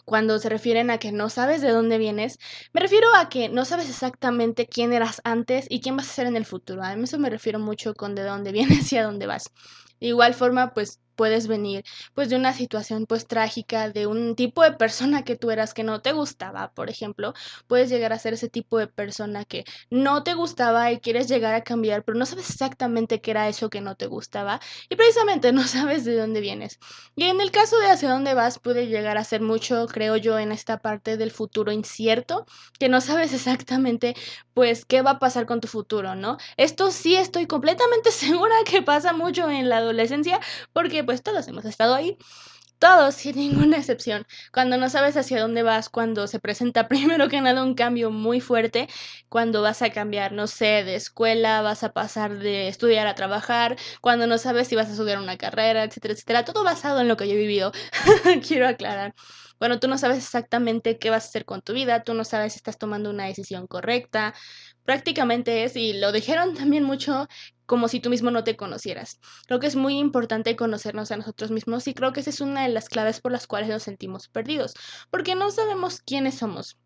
cuando 0.06 0.40
se 0.40 0.48
refieren 0.48 0.90
a 0.90 1.00
que 1.00 1.12
no 1.12 1.30
sabes 1.30 1.62
de 1.62 1.70
dónde 1.70 1.98
vienes, 1.98 2.40
me 2.74 2.80
refiero 2.80 3.14
a 3.14 3.28
que 3.28 3.50
no 3.50 3.66
sabes 3.66 3.90
exactamente 3.90 4.66
quién 4.66 4.94
eras 4.94 5.20
antes 5.26 5.68
y 5.70 5.82
quién 5.82 5.98
vas 5.98 6.10
a 6.10 6.14
ser 6.14 6.28
en 6.28 6.38
el 6.38 6.46
futuro. 6.46 6.82
A 6.82 6.94
eso 6.94 7.20
me 7.20 7.30
refiero 7.30 7.60
mucho 7.60 7.94
con 7.94 8.16
de 8.16 8.24
dónde 8.24 8.52
vienes 8.54 8.92
y 8.94 8.98
a 8.98 9.04
dónde 9.04 9.28
vas. 9.28 9.52
De 10.00 10.08
igual 10.08 10.34
forma, 10.34 10.74
pues 10.74 11.02
puedes 11.18 11.48
venir 11.48 11.84
pues 12.14 12.30
de 12.30 12.38
una 12.38 12.54
situación 12.54 13.06
pues 13.06 13.28
trágica, 13.28 13.90
de 13.90 14.08
un 14.08 14.36
tipo 14.36 14.64
de 14.64 14.72
persona 14.72 15.24
que 15.24 15.36
tú 15.36 15.52
eras 15.52 15.74
que 15.74 15.84
no 15.84 16.02
te 16.02 16.14
gustaba, 16.14 16.72
por 16.74 16.90
ejemplo, 16.90 17.34
puedes 17.68 17.90
llegar 17.90 18.14
a 18.14 18.20
ser 18.20 18.34
ese 18.34 18.48
tipo 18.48 18.78
de 18.78 18.88
persona 18.88 19.44
que 19.44 19.66
no 19.90 20.24
te 20.24 20.34
gustaba 20.36 20.92
y 20.92 21.00
quieres 21.00 21.28
llegar 21.28 21.54
a 21.56 21.64
cambiar, 21.64 22.04
pero 22.04 22.18
no 22.18 22.26
sabes 22.26 22.50
exactamente 22.50 23.20
qué 23.20 23.32
era 23.32 23.50
eso 23.50 23.70
que 23.70 23.82
no 23.82 23.96
te 23.96 24.08
gustaba 24.08 24.62
y 24.90 24.96
precisamente 24.96 25.52
no 25.58 25.64
sabes 25.64 26.06
de 26.06 26.16
dónde 26.16 26.40
vienes. 26.40 26.80
Y 27.16 27.24
en 27.26 27.42
el 27.42 27.52
caso 27.52 27.78
de 27.80 27.88
hacia 27.88 28.10
dónde 28.10 28.34
vas 28.34 28.60
puede 28.60 28.88
llegar 28.88 29.18
a 29.18 29.24
ser 29.24 29.42
mucho, 29.42 29.88
creo 29.88 30.18
yo, 30.18 30.40
en 30.40 30.52
esta 30.52 30.78
parte 30.80 31.18
del 31.18 31.32
futuro 31.32 31.72
incierto, 31.72 32.46
que 32.80 32.90
no 32.90 33.02
sabes 33.02 33.34
exactamente 33.34 34.16
pues 34.54 34.86
qué 34.86 35.02
va 35.02 35.12
a 35.12 35.20
pasar 35.20 35.46
con 35.46 35.62
tu 35.62 35.68
futuro, 35.68 36.16
¿no? 36.16 36.38
Esto 36.58 36.92
sí 36.92 37.16
estoy 37.16 37.48
completamente 37.48 38.12
segura 38.12 38.56
que 38.66 38.82
pasa 38.82 39.14
mucho 39.14 39.50
en 39.50 39.70
la 39.70 39.78
adolescencia 39.78 40.40
porque 40.74 41.04
pues 41.08 41.24
todos 41.24 41.48
hemos 41.48 41.66
estado 41.66 41.96
ahí. 41.96 42.18
Todos, 42.80 43.16
sin 43.22 43.38
ninguna 43.38 43.78
excepción. 43.78 44.28
Cuando 44.54 44.78
no 44.78 44.90
sabes 44.90 45.18
hacia 45.18 45.42
dónde 45.42 45.64
vas, 45.64 45.90
cuando 45.90 46.28
se 46.28 46.40
presenta 46.40 46.88
primero 46.90 47.30
que 47.30 47.42
nada 47.42 47.64
un 47.64 47.74
cambio 47.76 48.12
muy 48.12 48.42
fuerte, 48.42 48.88
cuando 49.30 49.62
vas 49.62 49.82
a 49.82 49.90
cambiar, 49.90 50.34
no 50.34 50.48
sé, 50.48 50.84
de 50.84 50.96
escuela, 50.96 51.62
vas 51.62 51.84
a 51.84 51.94
pasar 51.94 52.38
de 52.38 52.68
estudiar 52.68 53.08
a 53.08 53.16
trabajar, 53.16 53.78
cuando 54.02 54.28
no 54.28 54.38
sabes 54.38 54.68
si 54.68 54.76
vas 54.76 54.90
a 54.90 54.92
estudiar 54.92 55.20
una 55.20 55.38
carrera, 55.38 55.84
etcétera, 55.86 56.14
etcétera. 56.14 56.46
Todo 56.46 56.64
basado 56.64 57.02
en 57.02 57.08
lo 57.08 57.18
que 57.18 57.28
yo 57.28 57.34
he 57.36 57.38
vivido. 57.38 57.72
Quiero 58.48 58.68
aclarar. 58.68 59.16
Bueno, 59.60 59.80
tú 59.80 59.88
no 59.88 59.98
sabes 59.98 60.18
exactamente 60.20 61.00
qué 61.00 61.10
vas 61.10 61.26
a 61.26 61.28
hacer 61.30 61.46
con 61.46 61.62
tu 61.62 61.74
vida, 61.74 62.04
tú 62.04 62.14
no 62.14 62.24
sabes 62.26 62.54
si 62.54 62.58
estás 62.58 62.78
tomando 62.78 63.10
una 63.10 63.26
decisión 63.26 63.66
correcta. 63.66 64.36
Prácticamente 64.84 65.64
es, 65.64 65.76
y 65.76 65.94
lo 65.94 66.12
dijeron 66.12 66.54
también 66.54 66.84
mucho, 66.84 67.28
como 67.68 67.88
si 67.88 68.00
tú 68.00 68.10
mismo 68.10 68.32
no 68.32 68.44
te 68.44 68.58
conocieras. 68.58 69.20
Creo 69.46 69.60
que 69.60 69.68
es 69.68 69.76
muy 69.76 70.00
importante 70.00 70.56
conocernos 70.56 71.12
a 71.12 71.18
nosotros 71.18 71.52
mismos 71.52 71.88
y 71.88 71.94
creo 71.94 72.14
que 72.14 72.22
esa 72.22 72.32
es 72.32 72.42
una 72.42 72.64
de 72.64 72.70
las 72.70 72.90
claves 72.90 73.22
por 73.22 73.32
las 73.32 73.46
cuales 73.46 73.70
nos 73.70 73.84
sentimos 73.84 74.30
perdidos, 74.30 74.74
porque 75.12 75.36
no 75.36 75.52
sabemos 75.52 76.02
quiénes 76.02 76.36
somos 76.40 76.80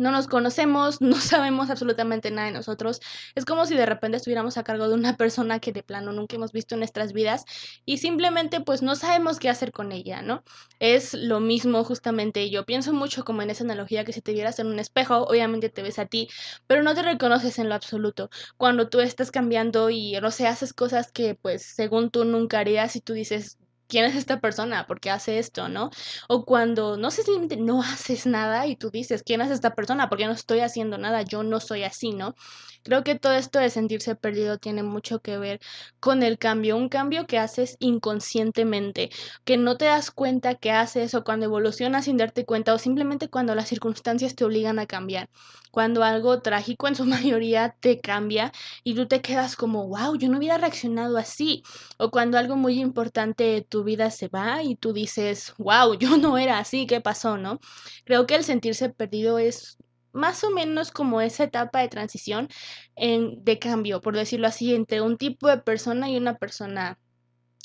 no 0.00 0.10
nos 0.10 0.26
conocemos, 0.26 1.00
no 1.00 1.16
sabemos 1.16 1.70
absolutamente 1.70 2.30
nada 2.30 2.48
de 2.48 2.54
nosotros. 2.54 3.00
Es 3.34 3.44
como 3.44 3.66
si 3.66 3.76
de 3.76 3.86
repente 3.86 4.16
estuviéramos 4.16 4.56
a 4.58 4.64
cargo 4.64 4.88
de 4.88 4.94
una 4.94 5.16
persona 5.16 5.60
que 5.60 5.72
de 5.72 5.82
plano 5.82 6.12
nunca 6.12 6.36
hemos 6.36 6.52
visto 6.52 6.74
en 6.74 6.80
nuestras 6.80 7.12
vidas 7.12 7.44
y 7.84 7.98
simplemente 7.98 8.60
pues 8.60 8.82
no 8.82 8.96
sabemos 8.96 9.38
qué 9.38 9.48
hacer 9.48 9.72
con 9.72 9.92
ella, 9.92 10.22
¿no? 10.22 10.42
Es 10.80 11.14
lo 11.14 11.40
mismo 11.40 11.84
justamente, 11.84 12.50
yo 12.50 12.64
pienso 12.64 12.92
mucho 12.92 13.24
como 13.24 13.42
en 13.42 13.50
esa 13.50 13.64
analogía 13.64 14.04
que 14.04 14.12
si 14.12 14.22
te 14.22 14.32
vieras 14.32 14.58
en 14.58 14.66
un 14.68 14.78
espejo, 14.78 15.24
obviamente 15.24 15.68
te 15.68 15.82
ves 15.82 15.98
a 15.98 16.06
ti, 16.06 16.28
pero 16.66 16.82
no 16.82 16.94
te 16.94 17.02
reconoces 17.02 17.58
en 17.58 17.68
lo 17.68 17.74
absoluto. 17.74 18.30
Cuando 18.56 18.88
tú 18.88 19.00
estás 19.00 19.30
cambiando 19.30 19.90
y 19.90 20.18
no 20.20 20.30
sé, 20.30 20.46
haces 20.46 20.72
cosas 20.72 21.12
que 21.12 21.34
pues 21.34 21.62
según 21.62 22.10
tú 22.10 22.24
nunca 22.24 22.58
harías 22.60 22.96
y 22.96 23.00
tú 23.00 23.12
dices, 23.12 23.59
¿quién 23.90 24.06
es 24.06 24.14
esta 24.16 24.40
persona? 24.40 24.86
¿Por 24.86 25.00
qué 25.00 25.10
hace 25.10 25.38
esto? 25.38 25.68
¿No? 25.68 25.90
O 26.28 26.46
cuando 26.46 26.96
no 26.96 27.10
sé 27.10 27.22
simplemente 27.22 27.56
no 27.58 27.82
haces 27.82 28.26
nada 28.26 28.66
y 28.66 28.76
tú 28.76 28.90
dices, 28.90 29.22
¿quién 29.22 29.42
es 29.42 29.50
esta 29.50 29.74
persona? 29.74 30.08
¿Por 30.08 30.18
qué 30.18 30.26
no 30.26 30.32
estoy 30.32 30.60
haciendo 30.60 30.96
nada? 30.96 31.22
Yo 31.22 31.42
no 31.42 31.60
soy 31.60 31.84
así, 31.84 32.12
¿no? 32.12 32.34
Creo 32.82 33.04
que 33.04 33.14
todo 33.18 33.34
esto 33.34 33.58
de 33.58 33.68
sentirse 33.68 34.14
perdido 34.14 34.56
tiene 34.58 34.82
mucho 34.82 35.20
que 35.20 35.36
ver 35.36 35.60
con 36.00 36.22
el 36.22 36.38
cambio, 36.38 36.76
un 36.78 36.88
cambio 36.88 37.26
que 37.26 37.38
haces 37.38 37.76
inconscientemente, 37.78 39.10
que 39.44 39.58
no 39.58 39.76
te 39.76 39.84
das 39.84 40.10
cuenta 40.10 40.54
que 40.54 40.70
haces 40.70 41.14
o 41.14 41.22
cuando 41.22 41.44
evolucionas 41.46 42.06
sin 42.06 42.16
darte 42.16 42.46
cuenta 42.46 42.72
o 42.72 42.78
simplemente 42.78 43.28
cuando 43.28 43.54
las 43.54 43.68
circunstancias 43.68 44.34
te 44.34 44.44
obligan 44.44 44.78
a 44.78 44.86
cambiar, 44.86 45.28
cuando 45.70 46.02
algo 46.04 46.40
trágico 46.40 46.88
en 46.88 46.94
su 46.94 47.04
mayoría 47.06 47.76
te 47.80 48.00
cambia 48.00 48.52
y 48.82 48.94
tú 48.94 49.06
te 49.06 49.20
quedas 49.20 49.56
como, 49.56 49.86
wow, 49.88 50.16
yo 50.16 50.28
no 50.30 50.38
hubiera 50.38 50.56
reaccionado 50.58 51.18
así, 51.18 51.62
o 51.98 52.10
cuando 52.10 52.38
algo 52.38 52.56
muy 52.56 52.80
importante 52.80 53.44
de 53.44 53.62
vida 53.84 54.10
se 54.10 54.28
va 54.28 54.62
y 54.62 54.76
tú 54.76 54.92
dices, 54.92 55.54
wow, 55.58 55.94
yo 55.98 56.16
no 56.16 56.38
era 56.38 56.58
así, 56.58 56.86
¿qué 56.86 57.00
pasó, 57.00 57.38
no? 57.38 57.60
Creo 58.04 58.26
que 58.26 58.34
el 58.36 58.44
sentirse 58.44 58.90
perdido 58.90 59.38
es 59.38 59.78
más 60.12 60.42
o 60.44 60.50
menos 60.50 60.90
como 60.90 61.20
esa 61.20 61.44
etapa 61.44 61.80
de 61.80 61.88
transición 61.88 62.48
en, 62.96 63.44
de 63.44 63.58
cambio, 63.58 64.00
por 64.00 64.16
decirlo 64.16 64.48
así, 64.48 64.74
entre 64.74 65.00
un 65.00 65.16
tipo 65.16 65.48
de 65.48 65.58
persona 65.58 66.10
y 66.10 66.16
una 66.16 66.36
persona 66.36 66.98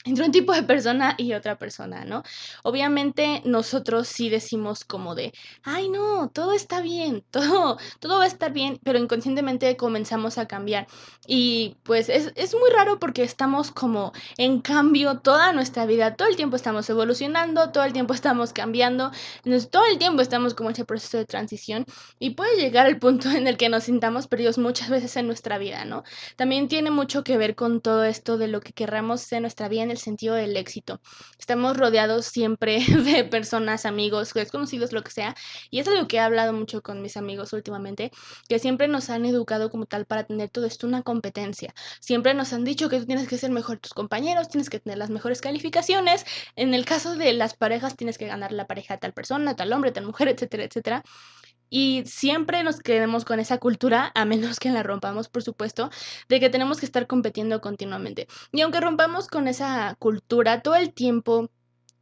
entre 0.06 0.24
un 0.24 0.32
tipo 0.32 0.54
de 0.54 0.64
persona 0.64 1.16
y 1.18 1.34
otra 1.34 1.58
persona, 1.58 2.06
¿no? 2.06 2.24
Obviamente 2.64 3.42
nosotros 3.44 4.08
sí 4.08 4.30
decimos 4.30 4.86
como 4.86 5.16
de, 5.16 5.34
ay 5.64 5.90
no, 5.90 6.30
todo 6.30 6.54
está 6.54 6.82
bien, 6.82 7.24
todo, 7.32 7.78
todo 8.00 8.20
va 8.20 8.26
a 8.26 8.28
estar 8.28 8.54
bien, 8.54 8.80
pero 8.84 9.00
inconscientemente 9.00 9.76
comenzamos 9.76 10.38
a 10.38 10.48
cambiar. 10.48 10.88
Y 11.28 11.78
pues 11.84 12.10
es, 12.10 12.32
es 12.36 12.54
muy 12.54 12.70
raro 12.70 13.00
porque 13.00 13.24
estamos 13.24 13.72
como 13.72 14.14
en 14.38 14.62
cambio 14.62 15.20
toda 15.20 15.54
nuestra 15.54 15.86
vida, 15.86 16.16
todo 16.16 16.28
el 16.28 16.36
tiempo 16.36 16.56
estamos 16.56 16.90
evolucionando, 16.90 17.72
todo 17.72 17.84
el 17.84 17.94
tiempo 17.94 18.14
estamos 18.14 18.54
cambiando, 18.54 19.12
todo 19.72 19.86
el 19.92 19.98
tiempo 19.98 20.22
estamos 20.22 20.54
como 20.54 20.70
en 20.70 20.74
ese 20.74 20.86
proceso 20.86 21.18
de 21.18 21.26
transición 21.26 21.86
y 22.20 22.32
puede 22.32 22.58
llegar 22.58 22.86
al 22.86 23.00
punto 23.00 23.30
en 23.32 23.48
el 23.48 23.58
que 23.58 23.70
nos 23.70 23.86
sintamos 23.86 24.28
perdidos 24.28 24.60
muchas 24.60 24.90
veces 24.90 25.16
en 25.18 25.26
nuestra 25.26 25.58
vida, 25.58 25.84
¿no? 25.86 26.04
También 26.36 26.68
tiene 26.68 26.92
mucho 26.92 27.24
que 27.24 27.38
ver 27.38 27.56
con 27.56 27.82
todo 27.82 28.04
esto 28.04 28.38
de 28.38 28.48
lo 28.48 28.62
que 28.62 28.74
querramos 28.74 29.32
en 29.32 29.42
nuestra 29.42 29.68
vida 29.68 29.84
en 29.84 29.95
el 29.96 30.02
sentido 30.02 30.36
del 30.36 30.56
éxito. 30.58 31.02
Estamos 31.40 31.78
rodeados 31.78 32.26
siempre 32.26 32.80
de 33.04 33.24
personas, 33.26 33.86
amigos, 33.86 34.34
desconocidos, 34.34 34.92
lo 34.92 35.04
que 35.04 35.12
sea. 35.12 35.36
Y 35.70 35.80
es 35.80 35.88
algo 35.88 36.08
que 36.08 36.18
he 36.18 36.20
hablado 36.20 36.54
mucho 36.54 36.82
con 36.82 37.02
mis 37.02 37.18
amigos 37.18 37.54
últimamente, 37.54 38.12
que 38.48 38.60
siempre 38.60 38.88
nos 38.88 39.10
han 39.10 39.26
educado 39.26 39.70
como 39.70 39.86
tal 39.86 40.06
para 40.06 40.26
tener 40.26 40.50
todo 40.50 40.66
esto 40.66 40.88
una 40.88 41.02
competencia. 41.04 41.74
Siempre 42.00 42.34
nos 42.34 42.54
han 42.54 42.64
dicho 42.64 42.90
que 42.90 43.00
tú 43.00 43.06
tienes 43.06 43.28
que 43.28 43.38
ser 43.38 43.52
mejor 43.52 43.80
tus 43.80 43.94
compañeros, 43.94 44.50
tienes 44.50 44.70
que 44.70 44.80
tener 44.80 44.98
las 44.98 45.10
mejores 45.10 45.42
calificaciones. 45.42 46.26
En 46.56 46.74
el 46.74 46.86
caso 46.86 47.16
de 47.16 47.34
las 47.34 47.56
parejas, 47.56 47.96
tienes 47.96 48.18
que 48.18 48.28
ganar 48.28 48.52
la 48.52 48.68
pareja 48.68 48.96
de 48.96 49.00
tal 49.00 49.14
persona, 49.14 49.56
tal 49.56 49.72
hombre, 49.74 49.92
tal 49.92 50.06
mujer, 50.06 50.28
etcétera, 50.28 50.64
etcétera. 50.66 51.04
Y 51.70 52.04
siempre 52.06 52.64
nos 52.64 52.80
quedemos 52.80 53.26
con 53.26 53.40
esa 53.40 53.58
cultura, 53.58 54.12
a 54.16 54.26
menos 54.26 54.60
que 54.60 54.70
la 54.70 54.84
rompamos, 54.84 55.30
por 55.30 55.44
supuesto, 55.44 55.90
de 56.30 56.40
que 56.40 56.50
tenemos 56.50 56.80
que 56.80 56.86
estar 56.86 57.08
compitiendo 57.08 57.62
continuamente. 57.62 58.28
Y 58.52 58.62
aunque 58.62 58.80
rompamos 58.82 59.28
con 59.28 59.48
esa 59.48 59.96
cultura 60.00 60.62
todo 60.62 60.76
el 60.76 60.94
tiempo, 60.94 61.50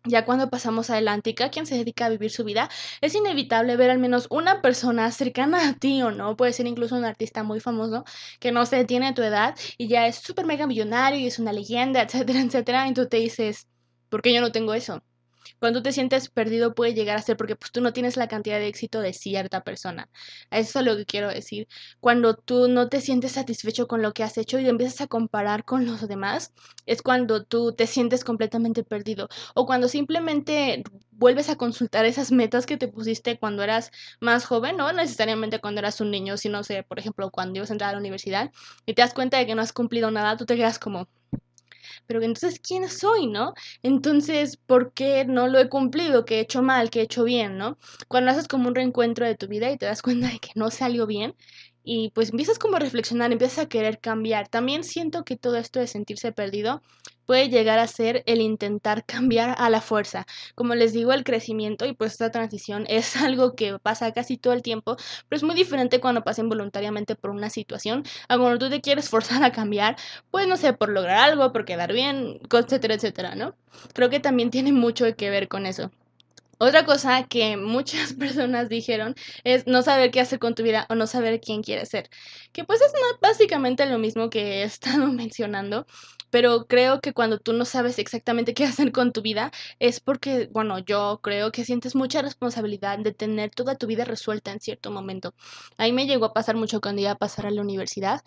ya 0.06 0.26
cuando 0.26 0.50
pasamos 0.50 0.90
adelante 0.90 1.30
y 1.30 1.36
cada 1.36 1.50
quien 1.50 1.66
se 1.66 1.76
dedica 1.76 2.06
a 2.06 2.10
vivir 2.10 2.32
su 2.32 2.44
vida, 2.44 2.70
es 3.02 3.16
inevitable 3.16 3.78
ver 3.78 3.90
al 3.90 4.00
menos 4.00 4.28
una 4.30 4.62
persona 4.62 5.10
cercana 5.12 5.70
a 5.70 5.74
ti 5.76 6.02
o 6.02 6.12
no, 6.12 6.36
puede 6.36 6.54
ser 6.54 6.68
incluso 6.68 6.96
un 6.96 7.06
artista 7.06 7.44
muy 7.44 7.60
famoso 7.60 8.04
que 8.40 8.52
no 8.52 8.66
se 8.66 8.84
tiene 8.86 9.14
tu 9.14 9.22
edad 9.22 9.56
y 9.78 9.88
ya 9.88 10.08
es 10.08 10.18
súper 10.18 10.46
mega 10.46 10.68
millonario 10.68 11.20
y 11.20 11.28
es 11.28 11.40
una 11.40 11.54
leyenda, 11.54 12.02
etcétera, 12.02 12.42
etcétera, 12.42 12.88
y 12.88 12.94
tú 12.94 13.08
te 13.08 13.18
dices, 13.18 13.68
¿por 14.10 14.22
qué 14.22 14.34
yo 14.34 14.42
no 14.42 14.52
tengo 14.52 14.74
eso? 14.74 15.02
Cuando 15.60 15.82
te 15.82 15.92
sientes 15.92 16.30
perdido 16.30 16.74
puede 16.74 16.94
llegar 16.94 17.18
a 17.18 17.22
ser 17.22 17.38
porque 17.38 17.56
pues 17.56 17.72
tú 17.72 17.82
no 17.82 17.94
tienes 17.94 18.18
la 18.18 18.28
cantidad 18.28 18.60
de 18.60 18.68
éxito 18.68 19.02
de 19.02 19.14
cierta 19.14 19.64
persona. 19.64 20.10
Eso 20.52 20.80
es 20.80 20.86
lo 20.86 20.96
que 20.98 21.06
quiero 21.06 21.30
decir. 21.30 21.68
Cuando 22.00 22.36
tú 22.36 22.68
no 22.68 22.90
te 22.90 23.02
sientes 23.02 23.34
satisfecho 23.34 23.88
con 23.88 24.02
lo 24.02 24.14
que 24.14 24.24
has 24.24 24.38
hecho 24.38 24.60
y 24.60 24.68
empiezas 24.68 25.02
a 25.02 25.08
comparar 25.08 25.66
con 25.66 25.86
los 25.86 26.08
demás, 26.08 26.54
es 26.86 27.02
cuando 27.02 27.44
tú 27.44 27.74
te 27.74 27.88
sientes 27.88 28.24
completamente 28.24 28.84
perdido. 28.84 29.28
O 29.56 29.66
cuando 29.66 29.88
simplemente 29.88 30.84
vuelves 31.12 31.50
a 31.50 31.56
consultar 31.56 32.06
esas 32.06 32.32
metas 32.32 32.66
que 32.66 32.78
te 32.78 32.88
pusiste 32.88 33.38
cuando 33.40 33.64
eras 33.64 33.92
más 34.20 34.46
joven, 34.46 34.78
no 34.78 34.92
necesariamente 34.94 35.60
cuando 35.60 35.80
eras 35.80 36.02
un 36.02 36.12
niño, 36.12 36.38
sino, 36.38 36.64
sé, 36.64 36.84
por 36.84 37.00
ejemplo, 37.00 37.32
cuando 37.32 37.58
ibas 37.58 37.70
a 37.70 37.74
entrar 37.74 37.90
a 37.90 37.94
la 37.94 38.00
universidad 38.00 38.52
y 38.86 38.94
te 38.94 39.02
das 39.02 39.14
cuenta 39.14 39.38
de 39.38 39.46
que 39.46 39.56
no 39.56 39.62
has 39.62 39.74
cumplido 39.74 40.12
nada, 40.12 40.38
tú 40.38 40.46
te 40.46 40.56
quedas 40.56 40.80
como, 40.80 41.08
pero 42.06 42.22
entonces, 42.22 42.60
¿quién 42.60 42.90
soy, 42.90 43.28
no? 43.28 43.54
Entonces, 43.84 44.58
¿por 44.58 44.94
qué 44.94 45.26
no 45.26 45.48
lo 45.48 45.60
he 45.60 45.70
cumplido? 45.70 46.26
¿Qué 46.26 46.38
he 46.38 46.40
hecho 46.42 46.62
mal? 46.62 46.90
¿Qué 46.90 47.00
he 47.02 47.04
hecho 47.04 47.24
bien, 47.24 47.58
no? 47.58 47.78
Cuando 48.08 48.32
haces 48.32 48.48
como 48.48 48.68
un 48.68 48.76
reencuentro 48.76 49.26
de 49.26 49.36
tu 49.36 49.48
vida 49.48 49.72
y 49.72 49.78
te 49.78 49.86
das 49.86 50.02
cuenta 50.02 50.28
de 50.30 50.40
que 50.40 50.52
no 50.56 50.70
salió 50.72 51.06
bien, 51.08 51.36
y 51.84 52.12
pues 52.12 52.32
empiezas 52.32 52.60
como 52.60 52.78
a 52.78 52.80
reflexionar, 52.80 53.32
empiezas 53.32 53.66
a 53.66 53.70
querer 53.70 54.00
cambiar. 54.00 54.48
También 54.48 54.84
siento 54.84 55.24
que 55.24 55.36
todo 55.36 55.58
esto 55.58 55.80
de 55.80 55.88
sentirse 55.88 56.32
perdido 56.32 56.82
puede 57.26 57.50
llegar 57.50 57.80
a 57.80 57.88
ser 57.88 58.24
el 58.26 58.42
intentar 58.42 59.06
cambiar 59.06 59.56
a 59.58 59.70
la 59.70 59.82
fuerza. 59.82 60.26
Como 60.56 60.76
les 60.76 60.94
digo, 60.94 61.14
el 61.14 61.24
crecimiento 61.24 61.86
y 61.86 61.94
pues 61.94 62.14
esta 62.14 62.32
transición 62.32 62.86
es 62.88 63.16
algo 63.22 63.56
que 63.56 63.78
pasa 63.80 64.12
casi 64.14 64.38
todo 64.38 64.54
el 64.54 64.62
tiempo, 64.62 64.96
pero 65.30 65.38
es 65.38 65.44
muy 65.44 65.56
diferente 65.56 66.00
cuando 66.00 66.24
pasen 66.24 66.50
voluntariamente 66.50 67.16
por 67.16 67.32
una 67.32 67.50
situación 67.50 68.04
a 68.30 68.38
cuando 68.38 68.60
tú 68.60 68.70
te 68.70 68.82
quieres 68.82 69.10
forzar 69.10 69.44
a 69.44 69.52
cambiar, 69.52 69.98
pues 70.32 70.48
no 70.48 70.58
sé, 70.58 70.74
por 70.74 70.90
lograr 70.90 71.18
algo, 71.18 71.52
por 71.52 71.66
quedar 71.66 71.94
bien, 71.94 72.40
etcétera, 72.52 72.96
etcétera, 72.96 73.36
¿no? 73.36 73.56
Creo 73.94 74.10
que 74.10 74.20
también 74.20 74.50
tiene 74.52 74.72
mucho 74.72 75.06
que 75.16 75.30
ver 75.30 75.48
con 75.48 75.66
eso. 75.66 75.92
Otra 76.60 76.86
cosa 76.86 77.24
que 77.28 77.58
muchas 77.58 78.14
personas 78.14 78.70
dijeron 78.70 79.16
es 79.44 79.68
no 79.68 79.82
saber 79.82 80.12
qué 80.12 80.22
hacer 80.22 80.40
con 80.40 80.56
tu 80.56 80.64
vida 80.64 80.86
o 80.90 80.96
no 80.96 81.08
saber 81.08 81.42
quién 81.42 81.62
quieres 81.64 81.90
ser. 81.90 82.10
Que 82.52 82.64
pues 82.64 82.82
es 82.82 82.94
básicamente 83.22 83.86
lo 83.86 83.98
mismo 84.00 84.30
que 84.30 84.62
he 84.62 84.64
estado 84.64 85.08
mencionando, 85.08 85.86
pero 86.30 86.66
creo 86.68 87.02
que 87.02 87.14
cuando 87.14 87.40
tú 87.40 87.54
no 87.54 87.66
sabes 87.66 88.00
exactamente 88.00 88.54
qué 88.54 88.66
hacer 88.66 88.92
con 88.92 89.12
tu 89.12 89.22
vida 89.22 89.52
es 89.80 90.00
porque, 90.00 90.48
bueno, 90.52 90.80
yo 90.80 91.20
creo 91.24 91.52
que 91.52 91.66
sientes 91.66 91.96
mucha 91.96 92.22
responsabilidad 92.22 93.00
de 93.00 93.14
tener 93.14 93.52
toda 93.52 93.76
tu 93.76 93.88
vida 93.88 94.06
resuelta 94.06 94.52
en 94.52 94.60
cierto 94.60 94.92
momento. 94.92 95.34
A 95.78 95.84
mí 95.86 95.92
me 95.92 96.08
llegó 96.08 96.26
a 96.26 96.34
pasar 96.34 96.56
mucho 96.56 96.82
cuando 96.82 97.02
iba 97.02 97.12
a 97.12 97.18
pasar 97.18 97.46
a 97.48 97.52
la 97.52 97.62
universidad, 97.62 98.22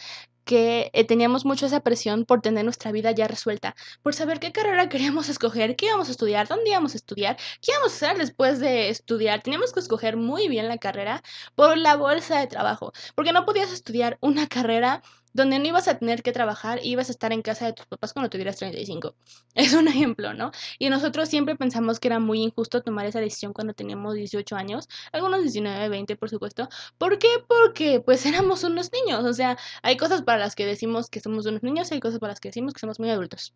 que 0.47 0.91
eh, 0.95 1.05
teníamos 1.05 1.45
mucho 1.45 1.67
esa 1.67 1.81
presión 1.81 2.25
por 2.25 2.41
tener 2.41 2.65
nuestra 2.65 2.93
vida 2.93 3.11
ya 3.11 3.27
resuelta, 3.29 3.75
por 4.03 4.15
saber 4.15 4.41
qué 4.41 4.53
carrera 4.53 4.89
queríamos 4.89 5.29
escoger, 5.29 5.77
qué 5.77 5.87
íbamos 5.87 6.09
a 6.09 6.13
estudiar, 6.13 6.49
dónde 6.49 6.71
íbamos 6.71 6.95
a 6.95 6.97
estudiar, 6.97 7.37
qué 7.61 7.73
íbamos 7.73 7.93
a 7.93 7.97
hacer 7.97 8.19
después 8.19 8.61
de 8.61 8.89
estudiar. 8.89 9.43
Teníamos 9.43 9.73
que 9.73 9.81
escoger 9.81 10.17
muy 10.17 10.49
bien 10.49 10.69
la 10.69 10.79
carrera 10.79 11.23
por 11.57 11.77
la 11.77 11.97
bolsa 11.97 12.39
de 12.39 12.47
trabajo, 12.47 12.93
porque 13.15 13.33
no 13.33 13.45
podías 13.45 13.73
estudiar 13.73 14.19
una 14.21 14.47
carrera 14.47 15.03
donde 15.37 15.59
no 15.59 15.67
ibas 15.67 15.87
a 15.87 15.99
tener 15.99 16.23
que 16.23 16.33
trabajar 16.33 16.81
ibas 16.83 17.09
a 17.11 17.13
estar 17.13 17.33
en 17.33 17.43
casa 17.43 17.67
de 17.67 17.75
tus 17.75 17.87
papás 17.87 18.13
cuando 18.13 18.31
tuvieras 18.31 18.57
35. 18.57 19.15
Es 19.55 19.75
un 19.75 19.87
ejemplo, 19.89 20.35
¿no? 20.35 20.51
Y 20.79 20.89
nosotros 20.91 21.29
siempre 21.29 21.57
pensamos 21.57 22.01
que 22.01 22.09
era 22.09 22.19
muy 22.19 22.43
injusto 22.43 22.83
tomar 22.83 23.07
esa 23.07 23.21
decisión 23.21 23.53
cuando 23.53 23.75
teníamos 23.75 24.15
18 24.15 24.57
años, 24.57 24.89
algunos 25.13 25.43
19, 25.43 25.89
20, 25.89 26.17
por 26.17 26.31
supuesto. 26.31 26.69
¿Por 26.99 27.19
qué? 27.19 27.29
Porque 27.47 28.01
pues 28.01 28.25
éramos 28.27 28.65
unos 28.65 28.91
niños, 28.93 29.25
o 29.25 29.33
sea, 29.35 29.59
hay 29.83 29.97
cosas 29.97 30.23
para 30.23 30.39
las 30.39 30.55
que 30.55 30.67
decimos 30.67 31.11
que 31.11 31.21
somos 31.21 31.47
unos 31.47 31.63
niños 31.63 31.91
y 31.91 31.95
hay 31.95 32.01
cosas 32.01 32.19
para 32.19 32.33
las 32.33 32.41
que 32.41 32.49
decimos 32.49 32.73
que 32.73 32.81
somos 32.81 32.99
muy 32.99 33.11
adultos. 33.11 33.55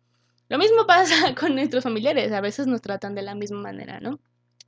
Lo 0.49 0.57
mismo 0.59 0.85
pasa 0.85 1.33
con 1.39 1.55
nuestros 1.55 1.83
familiares, 1.83 2.31
a 2.31 2.41
veces 2.41 2.67
nos 2.67 2.81
tratan 2.81 3.15
de 3.15 3.23
la 3.23 3.35
misma 3.35 3.59
manera, 3.59 3.99
¿no? 3.99 4.19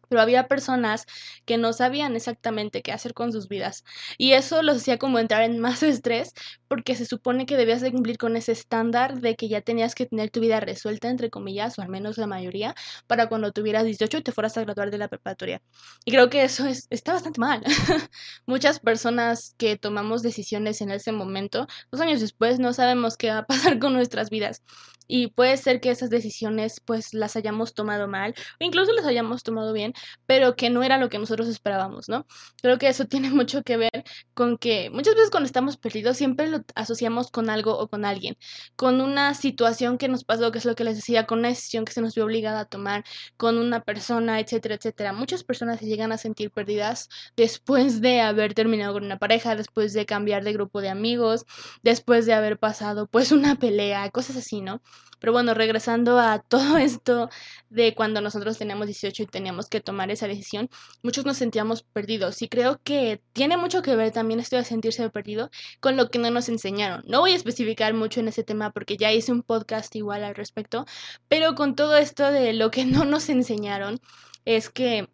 Pero 0.10 0.22
había 0.22 0.48
personas 0.48 1.06
que 1.46 1.58
no 1.58 1.74
sabían 1.74 2.16
exactamente 2.16 2.82
qué 2.82 2.92
hacer 2.92 3.14
con 3.14 3.32
sus 3.32 3.48
vidas. 3.48 3.84
Y 4.18 4.34
eso 4.34 4.62
los 4.62 4.78
hacía 4.78 4.98
como 4.98 5.20
entrar 5.20 5.44
en 5.44 5.60
más 5.60 5.84
estrés 5.84 6.34
porque 6.68 6.96
se 6.96 7.06
supone 7.06 7.46
que 7.46 7.58
debías 7.58 7.82
de 7.82 7.92
cumplir 7.92 8.18
con 8.18 8.36
ese 8.36 8.52
estándar 8.52 9.20
de 9.22 9.36
que 9.36 9.48
ya 9.48 9.62
tenías 9.62 9.96
que 9.96 10.06
tener 10.06 10.32
tu 10.32 10.40
vida 10.40 10.60
resuelta 10.60 11.10
entre 11.10 11.30
comillas 11.30 11.78
o 11.78 11.82
al 11.82 11.90
menos 11.90 12.18
la 12.18 12.28
mayoría 12.28 12.76
para 13.08 13.28
cuando 13.28 13.52
tuvieras 13.52 13.86
18 13.86 14.18
y 14.18 14.22
te 14.24 14.32
fueras 14.32 14.58
a 14.58 14.62
graduar 14.62 14.92
de 14.92 14.98
la 14.98 15.08
preparatoria. 15.08 15.62
Y 16.06 16.12
creo 16.12 16.30
que 16.30 16.44
eso 16.44 16.66
es, 16.66 16.88
está 16.90 17.14
bastante 17.14 17.40
mal. 17.40 17.64
Muchas 18.46 18.80
personas 18.80 19.56
que 19.58 19.78
tomamos 19.78 20.24
decisiones 20.24 20.82
en 20.82 20.92
ese 20.92 21.12
momento 21.12 21.68
dos 21.92 22.02
años 22.02 22.22
después 22.22 22.60
no 22.60 22.74
sabemos 22.74 23.18
qué 23.18 23.30
va 23.30 23.40
a 23.40 23.46
pasar 23.46 23.78
con 23.80 23.94
nuestras 23.94 24.30
vidas. 24.30 24.64
Y 25.08 25.28
puede 25.28 25.58
ser 25.58 25.82
que 25.82 25.92
esas 25.92 26.10
decisiones 26.10 26.80
pues 26.80 27.14
las 27.14 27.36
hayamos 27.36 27.74
tomado 27.74 28.08
mal 28.08 28.34
o 28.60 28.64
incluso 28.64 28.94
las 28.94 29.06
hayamos 29.06 29.44
tomado 29.44 29.74
bien, 29.74 29.93
pero 30.26 30.56
que 30.56 30.70
no 30.70 30.84
era 30.84 30.98
lo 30.98 31.10
que 31.10 31.20
nosotros 31.20 31.48
esperábamos, 31.48 32.10
¿no? 32.10 32.26
Creo 32.62 32.78
que 32.78 32.88
eso 32.88 33.06
tiene 33.08 33.30
mucho 33.30 33.64
que 33.64 33.78
ver 33.78 34.04
con 34.34 34.58
que 34.58 34.90
muchas 34.90 35.16
veces 35.16 35.30
cuando 35.30 35.48
estamos 35.48 35.78
perdidos 35.78 36.18
siempre 36.18 36.48
lo 36.48 36.62
asociamos 36.76 37.32
con 37.32 37.50
algo 37.50 37.78
o 37.78 37.88
con 37.88 38.06
alguien, 38.06 38.38
con 38.76 39.02
una 39.02 39.34
situación 39.34 39.98
que 39.98 40.08
nos 40.08 40.24
pasó, 40.24 40.52
que 40.52 40.60
es 40.60 40.66
lo 40.66 40.76
que 40.76 40.84
les 40.84 40.96
decía, 40.96 41.26
con 41.26 41.40
una 41.40 41.50
decisión 41.50 41.86
que 41.86 41.94
se 41.94 42.02
nos 42.02 42.16
vio 42.16 42.26
obligada 42.26 42.62
a 42.62 42.66
tomar, 42.66 43.04
con 43.38 43.58
una 43.58 43.82
persona, 43.82 44.40
etcétera, 44.40 44.76
etcétera. 44.76 45.14
Muchas 45.14 45.44
personas 45.44 45.80
se 45.80 45.86
llegan 45.86 46.12
a 46.12 46.18
sentir 46.18 46.52
perdidas 46.52 47.10
después 47.36 48.02
de 48.02 48.22
haber 48.22 48.54
terminado 48.54 48.94
con 48.94 49.04
una 49.06 49.18
pareja, 49.20 49.56
después 49.56 49.94
de 49.94 50.06
cambiar 50.06 50.44
de 50.44 50.54
grupo 50.54 50.82
de 50.82 50.90
amigos, 50.90 51.46
después 51.84 52.26
de 52.26 52.34
haber 52.34 52.58
pasado 52.60 53.08
pues 53.08 53.32
una 53.32 53.56
pelea, 53.56 54.10
cosas 54.12 54.38
así, 54.38 54.62
¿no? 54.62 54.82
Pero 55.20 55.32
bueno, 55.34 55.54
regresando 55.54 56.20
a 56.20 56.40
todo 56.40 56.78
esto 56.78 57.30
de 57.70 57.96
cuando 57.96 58.22
nosotros 58.22 58.58
teníamos 58.58 58.88
18 58.88 59.24
y 59.24 59.28
teníamos 59.28 59.70
que 59.70 59.82
tomar 59.84 60.12
esa 60.12 60.28
decisión, 60.28 60.70
muchos 61.02 61.26
nos 61.26 61.38
sentíamos 61.38 61.84
perdidos 61.84 62.42
y 62.42 62.50
creo 62.50 62.80
que 62.84 63.22
tiene 63.34 63.58
mucho 63.58 63.82
que 63.82 63.96
ver 63.96 64.12
también 64.12 64.40
esto 64.40 64.56
de 64.56 64.64
sentirse 64.64 65.10
perdido 65.10 65.50
con 65.80 65.98
lo 65.98 66.10
que 66.10 66.20
no 66.20 66.32
nos 66.32 66.50
enseñaron. 66.50 67.04
No 67.08 67.20
voy 67.20 67.34
a 67.34 67.36
especificar 67.36 67.94
mucho 67.94 68.20
en 68.20 68.28
ese 68.28 68.44
tema 68.44 68.72
porque 68.72 68.98
ya 68.98 69.12
hice 69.12 69.32
un 69.32 69.44
podcast 69.44 69.96
igual 69.96 70.24
al 70.24 70.36
respecto, 70.36 70.86
pero 71.28 71.56
con 71.56 71.76
todo 71.76 71.98
esto 71.98 72.32
de 72.32 72.54
lo 72.54 72.72
que 72.72 72.86
no 72.86 73.06
nos 73.06 73.30
enseñaron 73.30 74.00
es 74.46 74.70
que 74.70 75.10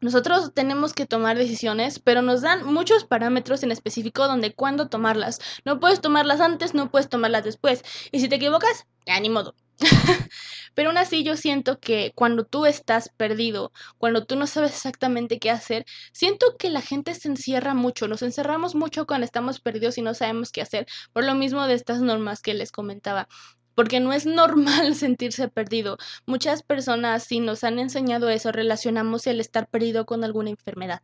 nosotros 0.00 0.52
tenemos 0.52 0.92
que 0.92 1.06
tomar 1.06 1.38
decisiones, 1.38 1.98
pero 1.98 2.20
nos 2.20 2.42
dan 2.42 2.66
muchos 2.66 3.04
parámetros 3.04 3.62
en 3.62 3.72
específico 3.72 4.28
donde 4.28 4.54
cuándo 4.54 4.88
tomarlas. 4.88 5.40
No 5.64 5.80
puedes 5.80 6.02
tomarlas 6.02 6.40
antes, 6.40 6.74
no 6.74 6.90
puedes 6.90 7.08
tomarlas 7.08 7.44
después. 7.44 7.82
Y 8.12 8.20
si 8.20 8.28
te 8.28 8.36
equivocas, 8.36 8.86
ya 9.06 9.18
ni 9.20 9.30
modo. 9.30 9.54
pero 10.74 10.90
aún 10.90 10.98
así 10.98 11.22
yo 11.24 11.36
siento 11.36 11.78
que 11.80 12.12
cuando 12.14 12.44
tú 12.44 12.66
estás 12.66 13.10
perdido, 13.16 13.72
cuando 13.98 14.24
tú 14.24 14.36
no 14.36 14.46
sabes 14.46 14.72
exactamente 14.72 15.38
qué 15.38 15.50
hacer, 15.50 15.84
siento 16.12 16.56
que 16.58 16.70
la 16.70 16.80
gente 16.82 17.14
se 17.14 17.28
encierra 17.28 17.74
mucho, 17.74 18.08
nos 18.08 18.22
encerramos 18.22 18.74
mucho 18.74 19.06
cuando 19.06 19.24
estamos 19.24 19.60
perdidos 19.60 19.98
y 19.98 20.02
no 20.02 20.14
sabemos 20.14 20.52
qué 20.52 20.62
hacer, 20.62 20.86
por 21.12 21.24
lo 21.24 21.34
mismo 21.34 21.66
de 21.66 21.74
estas 21.74 22.00
normas 22.00 22.42
que 22.42 22.54
les 22.54 22.72
comentaba 22.72 23.28
porque 23.76 24.00
no 24.00 24.12
es 24.12 24.26
normal 24.26 24.94
sentirse 24.96 25.48
perdido. 25.48 25.98
Muchas 26.26 26.62
personas, 26.64 27.24
si 27.24 27.40
nos 27.40 27.62
han 27.62 27.78
enseñado 27.78 28.30
eso, 28.30 28.50
relacionamos 28.50 29.26
el 29.28 29.38
estar 29.38 29.68
perdido 29.68 30.06
con 30.06 30.24
alguna 30.24 30.50
enfermedad, 30.50 31.02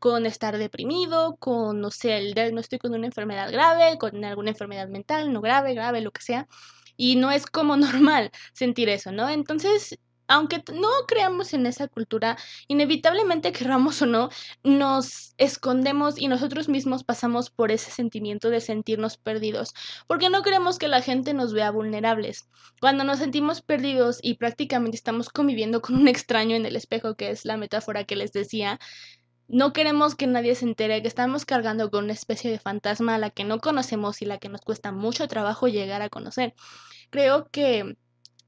con 0.00 0.26
estar 0.26 0.58
deprimido, 0.58 1.36
con, 1.36 1.80
no 1.80 1.90
sé, 1.90 2.16
el 2.16 2.34
diagnóstico 2.34 2.88
de 2.88 2.96
una 2.96 3.06
enfermedad 3.06 3.52
grave, 3.52 3.98
con 3.98 4.24
alguna 4.24 4.50
enfermedad 4.50 4.88
mental, 4.88 5.32
no 5.32 5.40
grave, 5.42 5.74
grave, 5.74 6.00
lo 6.00 6.10
que 6.12 6.22
sea. 6.22 6.48
Y 6.96 7.16
no 7.16 7.30
es 7.30 7.46
como 7.46 7.76
normal 7.76 8.30
sentir 8.52 8.88
eso, 8.88 9.12
¿no? 9.12 9.28
Entonces, 9.28 9.98
aunque 10.26 10.62
no 10.72 10.88
creamos 11.06 11.52
en 11.52 11.66
esa 11.66 11.88
cultura, 11.88 12.38
inevitablemente 12.68 13.52
querramos 13.52 14.00
o 14.02 14.06
no, 14.06 14.30
nos 14.62 15.34
escondemos 15.36 16.18
y 16.18 16.28
nosotros 16.28 16.68
mismos 16.68 17.04
pasamos 17.04 17.50
por 17.50 17.70
ese 17.70 17.90
sentimiento 17.90 18.50
de 18.50 18.60
sentirnos 18.60 19.18
perdidos, 19.18 19.74
porque 20.06 20.30
no 20.30 20.42
queremos 20.42 20.78
que 20.78 20.88
la 20.88 21.02
gente 21.02 21.34
nos 21.34 21.52
vea 21.52 21.70
vulnerables. 21.70 22.48
Cuando 22.80 23.04
nos 23.04 23.18
sentimos 23.18 23.60
perdidos 23.62 24.18
y 24.22 24.34
prácticamente 24.34 24.96
estamos 24.96 25.28
conviviendo 25.28 25.82
con 25.82 25.96
un 25.96 26.08
extraño 26.08 26.56
en 26.56 26.66
el 26.66 26.76
espejo, 26.76 27.16
que 27.16 27.30
es 27.30 27.44
la 27.44 27.56
metáfora 27.56 28.04
que 28.04 28.16
les 28.16 28.32
decía, 28.32 28.78
no 29.48 29.72
queremos 29.72 30.14
que 30.14 30.26
nadie 30.26 30.54
se 30.54 30.64
entere 30.64 31.02
que 31.02 31.08
estamos 31.08 31.44
cargando 31.44 31.90
con 31.90 32.04
una 32.04 32.12
especie 32.12 32.50
de 32.50 32.58
fantasma 32.58 33.14
a 33.14 33.18
la 33.18 33.30
que 33.30 33.44
no 33.44 33.60
conocemos 33.60 34.22
y 34.22 34.26
la 34.26 34.38
que 34.38 34.48
nos 34.48 34.62
cuesta 34.62 34.92
mucho 34.92 35.28
trabajo 35.28 35.68
llegar 35.68 36.02
a 36.02 36.08
conocer. 36.08 36.54
Creo 37.10 37.48
que 37.50 37.96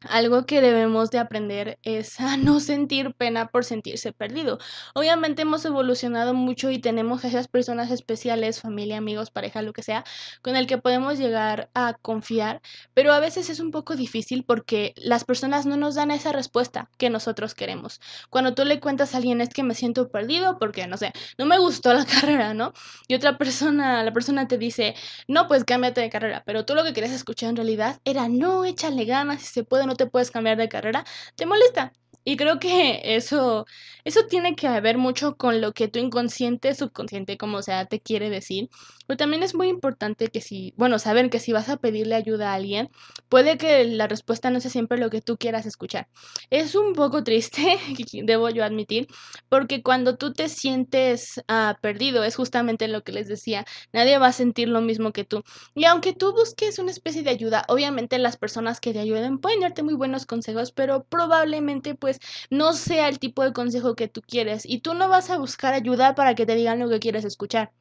algo 0.02 0.46
que 0.46 0.60
debemos 0.60 1.10
de 1.10 1.18
aprender 1.18 1.78
es 1.82 2.20
a 2.20 2.36
no 2.36 2.60
sentir 2.60 3.14
pena 3.14 3.48
por 3.48 3.64
sentirse 3.64 4.12
perdido. 4.12 4.58
Obviamente 4.94 5.42
hemos 5.42 5.64
evolucionado 5.64 6.34
mucho 6.34 6.70
y 6.70 6.78
tenemos 6.78 7.24
esas 7.24 7.48
personas 7.48 7.90
especiales, 7.90 8.60
familia, 8.60 8.98
amigos, 8.98 9.30
pareja, 9.30 9.62
lo 9.62 9.72
que 9.72 9.82
sea, 9.82 10.04
con 10.42 10.56
el 10.56 10.66
que 10.66 10.78
podemos 10.78 11.18
llegar 11.18 11.70
a 11.74 11.94
confiar, 11.94 12.60
pero 12.94 13.12
a 13.12 13.20
veces 13.20 13.50
es 13.50 13.60
un 13.60 13.70
poco 13.70 13.96
difícil 13.96 14.44
porque 14.44 14.94
las 14.96 15.24
personas 15.24 15.66
no 15.66 15.76
nos 15.76 15.94
dan 15.94 16.10
esa 16.10 16.32
respuesta 16.32 16.90
que 16.98 17.10
nosotros 17.10 17.54
queremos. 17.54 18.00
Cuando 18.30 18.54
tú 18.54 18.64
le 18.64 18.80
cuentas 18.80 19.14
a 19.14 19.18
alguien 19.18 19.40
es 19.40 19.48
que 19.48 19.62
me 19.62 19.74
siento 19.74 20.10
perdido 20.10 20.58
porque, 20.58 20.86
no 20.86 20.96
sé, 20.96 21.12
no 21.38 21.46
me 21.46 21.58
gustó 21.58 21.94
la 21.94 22.04
carrera, 22.20 22.54
¿no? 22.54 22.72
Y 23.08 23.14
otra 23.14 23.38
persona, 23.38 24.02
la 24.02 24.12
persona 24.12 24.46
te 24.46 24.58
dice, 24.58 24.94
no, 25.26 25.48
pues 25.48 25.64
cámbiate 25.64 26.00
de 26.00 26.10
carrera, 26.10 26.42
pero 26.46 26.64
tú 26.64 26.74
lo 26.74 26.84
que 26.84 26.92
querías 26.92 27.12
escuchar 27.12 27.50
en 27.50 27.56
realidad 27.56 28.00
era, 28.04 28.28
no, 28.28 28.64
échale 28.64 29.04
ganas, 29.04 29.42
si 29.42 29.48
se 29.48 29.64
puede 29.64 29.85
no 29.86 29.96
te 29.96 30.06
puedes 30.06 30.30
cambiar 30.30 30.56
de 30.58 30.68
carrera, 30.68 31.04
te 31.36 31.46
molesta. 31.46 31.92
Y 32.28 32.36
creo 32.36 32.58
que 32.58 33.02
eso, 33.04 33.66
eso 34.04 34.26
tiene 34.28 34.56
que 34.56 34.68
ver 34.80 34.98
mucho 34.98 35.36
con 35.36 35.60
lo 35.60 35.72
que 35.72 35.86
tu 35.86 36.00
inconsciente, 36.00 36.74
subconsciente, 36.74 37.38
como 37.38 37.62
sea, 37.62 37.86
te 37.86 38.00
quiere 38.00 38.30
decir. 38.30 38.68
Pero 39.06 39.16
también 39.16 39.44
es 39.44 39.54
muy 39.54 39.68
importante 39.68 40.26
que 40.26 40.40
si, 40.40 40.74
bueno, 40.76 40.98
saber 40.98 41.30
que 41.30 41.38
si 41.38 41.52
vas 41.52 41.68
a 41.68 41.76
pedirle 41.76 42.16
ayuda 42.16 42.50
a 42.50 42.54
alguien, 42.54 42.90
puede 43.28 43.56
que 43.58 43.84
la 43.84 44.08
respuesta 44.08 44.50
no 44.50 44.58
sea 44.58 44.72
siempre 44.72 44.98
lo 44.98 45.08
que 45.08 45.20
tú 45.20 45.36
quieras 45.36 45.66
escuchar. 45.66 46.08
Es 46.50 46.74
un 46.74 46.94
poco 46.94 47.22
triste, 47.22 47.78
debo 48.24 48.50
yo 48.50 48.64
admitir, 48.64 49.06
porque 49.48 49.84
cuando 49.84 50.16
tú 50.16 50.32
te 50.32 50.48
sientes 50.48 51.40
ah, 51.46 51.78
perdido, 51.80 52.24
es 52.24 52.34
justamente 52.34 52.88
lo 52.88 53.04
que 53.04 53.12
les 53.12 53.28
decía, 53.28 53.64
nadie 53.92 54.18
va 54.18 54.26
a 54.26 54.32
sentir 54.32 54.68
lo 54.68 54.80
mismo 54.80 55.12
que 55.12 55.24
tú. 55.24 55.44
Y 55.76 55.84
aunque 55.84 56.12
tú 56.12 56.32
busques 56.32 56.80
una 56.80 56.90
especie 56.90 57.22
de 57.22 57.30
ayuda, 57.30 57.64
obviamente 57.68 58.18
las 58.18 58.36
personas 58.36 58.80
que 58.80 58.92
te 58.92 58.98
ayuden 58.98 59.38
pueden 59.38 59.60
darte 59.60 59.84
muy 59.84 59.94
buenos 59.94 60.26
consejos, 60.26 60.72
pero 60.72 61.04
probablemente 61.04 61.94
pues 61.94 62.15
no 62.50 62.72
sea 62.72 63.08
el 63.08 63.18
tipo 63.18 63.42
de 63.42 63.52
consejo 63.52 63.94
que 63.94 64.08
tú 64.08 64.22
quieres 64.22 64.64
y 64.66 64.80
tú 64.80 64.94
no 64.94 65.08
vas 65.08 65.30
a 65.30 65.38
buscar 65.38 65.74
ayuda 65.74 66.14
para 66.14 66.34
que 66.34 66.46
te 66.46 66.54
digan 66.54 66.78
lo 66.78 66.88
que 66.88 67.00
quieres 67.00 67.24
escuchar. 67.24 67.72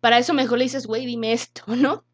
Para 0.00 0.18
eso 0.18 0.34
mejor 0.34 0.58
le 0.58 0.64
dices, 0.64 0.86
güey, 0.86 1.06
dime 1.06 1.32
esto, 1.32 1.62
¿no? 1.76 2.04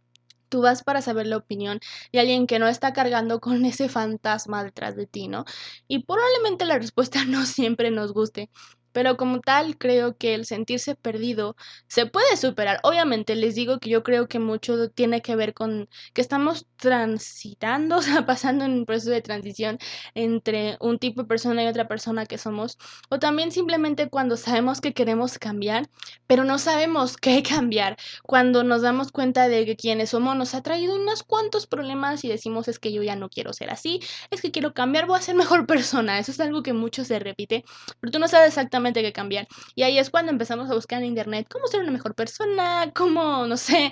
Tú 0.49 0.63
vas 0.63 0.83
para 0.83 1.03
saber 1.03 1.27
la 1.27 1.37
opinión 1.37 1.81
de 2.13 2.21
alguien 2.21 2.47
que 2.47 2.59
no 2.59 2.69
está 2.69 2.93
cargando 2.93 3.41
con 3.41 3.65
ese 3.65 3.89
fantasma 3.89 4.65
detrás 4.65 4.97
de 4.97 5.07
ti, 5.07 5.29
¿no? 5.29 5.45
Y 5.89 6.05
probablemente 6.05 6.65
la 6.65 6.79
respuesta 6.79 7.25
no 7.27 7.47
siempre 7.47 7.91
nos 7.91 8.13
guste. 8.13 8.51
Pero 8.93 9.17
como 9.17 9.41
tal, 9.41 9.77
creo 9.79 10.17
que 10.17 10.35
el 10.35 10.47
sentirse 10.47 10.95
perdido 10.95 11.57
se 11.87 12.07
puede 12.07 12.37
superar. 12.37 12.81
Obviamente, 12.83 13.37
les 13.37 13.55
digo 13.55 13.79
que 13.79 13.91
yo 13.91 14.03
creo 14.03 14.29
que 14.29 14.39
mucho 14.39 14.91
tiene 14.91 15.23
que 15.23 15.37
ver 15.37 15.55
con 15.55 15.89
que 16.13 16.21
estamos 16.21 16.67
transitando, 16.77 17.97
o 17.99 18.03
sea, 18.03 18.27
pasando 18.27 18.65
en 18.65 18.73
un 18.73 18.87
proceso 18.87 19.11
de 19.11 19.23
transición 19.23 19.79
entre 20.15 20.77
un 20.81 20.99
tipo 20.99 21.23
de 21.23 21.29
persona 21.29 21.63
y 21.65 21.69
otra 21.69 21.89
persona 21.89 22.27
que 22.27 22.39
somos. 22.39 22.79
O 23.11 23.19
también 23.19 23.53
simplemente 23.53 24.09
cuando 24.09 24.37
sabemos 24.37 24.81
que 24.81 24.93
queremos 24.93 25.39
cambiar, 25.39 25.89
pero 26.27 26.45
no 26.45 26.59
sabemos 26.59 27.17
qué 27.17 27.43
cambiar. 27.49 27.97
Cuando 28.25 28.65
nos 28.65 28.83
damos 28.83 29.13
cuenta 29.13 29.49
de 29.49 29.67
que 29.67 29.77
quienes 29.77 30.11
somos 30.11 30.37
nos 30.37 30.55
ha 30.55 30.63
traído 30.63 30.97
unos 30.97 31.23
cuantos 31.23 31.67
problemas 31.67 32.25
y 32.25 32.29
decimos 32.29 32.69
es 32.69 32.79
que 32.79 32.93
yo 32.93 33.03
ya 33.03 33.17
no 33.17 33.29
quiero 33.29 33.53
ser 33.53 33.71
así, 33.71 34.01
es 34.31 34.43
que 34.43 34.51
quiero 34.51 34.75
cambiar, 34.75 35.07
voy 35.07 35.19
a 35.19 35.23
ser 35.23 35.37
mejor 35.37 35.67
persona. 35.67 36.19
Eso 36.19 36.33
es 36.33 36.41
algo 36.41 36.63
que 36.63 36.73
mucho 36.73 37.05
se 37.05 37.19
repite, 37.19 37.65
pero 38.01 38.11
tú 38.11 38.19
no 38.19 38.29
sabes 38.29 38.49
exactamente 38.49 38.80
que 38.83 39.13
cambiar. 39.13 39.47
Y 39.75 39.83
ahí 39.83 39.99
es 39.99 40.11
cuando 40.11 40.33
empezamos 40.33 40.71
a 40.71 40.75
buscar 40.75 41.01
en 41.01 41.07
internet 41.07 41.47
cómo 41.51 41.67
ser 41.67 41.81
una 41.81 41.91
mejor 41.91 42.15
persona, 42.15 42.91
cómo, 42.95 43.47
no 43.47 43.57
sé, 43.57 43.91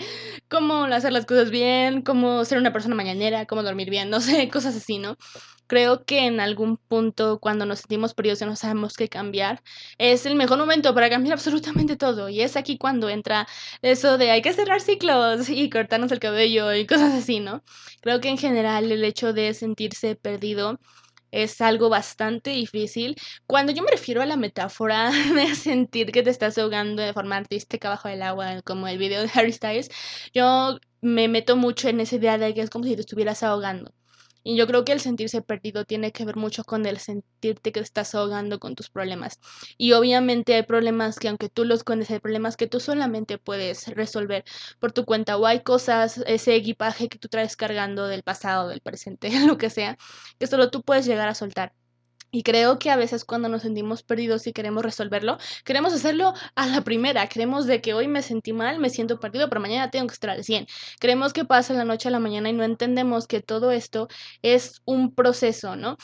cómo 0.49 0.85
hacer 0.85 1.13
las 1.13 1.27
cosas 1.27 1.51
bien, 1.51 2.03
cómo 2.03 2.45
ser 2.45 2.59
una 2.59 2.73
persona 2.73 2.95
mañanera, 2.95 3.47
cómo 3.47 3.63
dormir 3.63 3.91
bien, 3.91 4.11
no 4.11 4.21
sé, 4.21 4.49
cosas 4.49 4.77
así, 4.77 4.99
¿no? 4.99 5.17
Creo 5.67 6.05
que 6.05 6.21
en 6.25 6.41
algún 6.41 6.79
punto 6.79 7.39
cuando 7.41 7.67
nos 7.67 7.81
sentimos 7.81 8.15
perdidos 8.15 8.41
y 8.41 8.47
no 8.47 8.57
sabemos 8.57 8.95
qué 8.95 9.09
cambiar, 9.09 9.63
es 9.99 10.25
el 10.25 10.35
mejor 10.35 10.59
momento 10.59 10.95
para 10.95 11.11
cambiar 11.11 11.35
absolutamente 11.35 11.97
todo. 11.97 12.29
Y 12.31 12.41
es 12.41 12.57
aquí 12.57 12.79
cuando 12.79 13.09
entra 13.11 13.47
eso 13.83 14.17
de 14.19 14.31
hay 14.31 14.43
que 14.43 14.55
cerrar 14.55 14.81
ciclos 14.81 15.49
y 15.51 15.69
cortarnos 15.69 16.11
el 16.13 16.21
cabello 16.21 16.73
y 16.75 16.87
cosas 16.87 17.13
así, 17.15 17.41
¿no? 17.41 17.63
Creo 18.01 18.21
que 18.21 18.29
en 18.29 18.39
general 18.39 18.91
el 18.91 19.05
hecho 19.05 19.33
de 19.33 19.53
sentirse 19.55 20.15
perdido 20.17 20.79
es 21.31 21.61
algo 21.61 21.89
bastante 21.89 22.51
difícil. 22.51 23.17
Cuando 23.47 23.73
yo 23.73 23.83
me 23.83 23.91
refiero 23.91 24.23
a 24.23 24.27
la 24.27 24.37
metáfora 24.37 25.11
de 25.35 25.55
sentir 25.55 26.13
que 26.13 26.23
te 26.23 26.31
estás 26.31 26.59
ahogando 26.59 27.03
de 27.03 27.13
forma 27.13 27.37
artística 27.37 27.89
bajo 27.89 28.09
el 28.09 28.23
agua, 28.23 28.63
como 28.63 28.89
el 28.89 28.99
video 28.99 29.23
de 29.23 29.31
Harry 29.35 29.53
Styles, 29.53 29.91
yo 30.35 30.79
me 31.01 31.29
meto 31.29 31.57
mucho 31.57 31.89
en 31.89 32.01
esa 32.01 32.17
idea 32.17 32.39
de 32.39 32.55
que 32.55 32.61
es 32.63 32.71
como 32.71 32.85
si 32.85 32.95
te 32.95 33.01
estuvieras 33.03 33.43
ahogando. 33.43 33.93
Y 34.43 34.57
yo 34.57 34.67
creo 34.67 34.85
que 34.85 34.93
el 34.93 35.01
sentirse 35.01 35.43
perdido 35.43 35.85
tiene 35.85 36.13
que 36.13 36.25
ver 36.25 36.37
mucho 36.37 36.65
con 36.65 36.87
el 36.87 36.99
sentirte 36.99 37.73
que 37.73 37.81
estás 37.81 38.15
ahogando 38.15 38.59
con 38.59 38.75
tus 38.75 38.91
problemas. 38.91 39.41
Y 39.77 39.93
obviamente 39.93 40.55
hay 40.55 40.63
problemas 40.63 41.19
que 41.19 41.29
aunque 41.29 41.49
tú 41.49 41.65
los 41.65 41.85
conoces, 41.85 42.13
hay 42.13 42.21
problemas 42.21 42.57
que 42.57 42.67
tú 42.67 42.81
solamente 42.81 43.39
puedes 43.39 43.89
resolver 43.89 44.45
por 44.79 44.93
tu 44.93 45.05
cuenta. 45.05 45.37
O 45.37 45.47
hay 45.47 45.63
cosas, 45.63 46.19
ese 46.27 46.55
equipaje 46.55 47.09
que 47.09 47.19
tú 47.19 47.29
traes 47.29 47.57
cargando 47.57 48.07
del 48.09 48.23
pasado, 48.23 48.69
del 48.69 48.81
presente, 48.81 49.31
lo 49.47 49.59
que 49.59 49.71
sea, 49.71 49.99
que 50.39 50.47
solo 50.47 50.71
tú 50.71 50.83
puedes 50.83 51.07
llegar 51.07 51.29
a 51.29 51.35
soltar. 51.35 51.75
Y 52.31 52.43
creo 52.43 52.79
que 52.79 52.91
a 52.91 52.97
veces 52.97 53.25
cuando 53.25 53.49
nos 53.49 53.63
sentimos 53.63 54.03
perdidos 54.03 54.47
y 54.47 54.53
queremos 54.53 54.83
resolverlo, 54.83 55.39
queremos 55.65 55.93
hacerlo 55.95 56.35
a 56.55 56.67
la 56.67 56.83
primera. 56.83 57.27
Queremos 57.29 57.67
de 57.67 57.81
que 57.81 57.95
hoy 57.95 58.09
me 58.09 58.23
sentí 58.23 58.53
mal, 58.53 58.79
me 58.79 58.91
siento 58.91 59.19
perdido, 59.19 59.49
pero 59.49 59.61
mañana 59.61 59.91
tengo 59.91 60.07
que 60.07 60.15
estar 60.15 60.31
al 60.31 60.45
100. 60.45 60.67
Creemos 61.01 61.33
que 61.33 61.45
pasa 61.45 61.75
la 61.75 61.85
noche 61.85 62.09
a 62.09 62.11
la 62.11 62.21
mañana 62.21 62.51
y 62.51 62.53
no 62.53 62.65
entendemos 62.65 63.27
que 63.27 63.41
todo 63.41 63.71
esto 63.71 64.09
es 64.43 64.83
un 64.85 65.15
proceso, 65.15 65.77
¿no? 65.77 65.97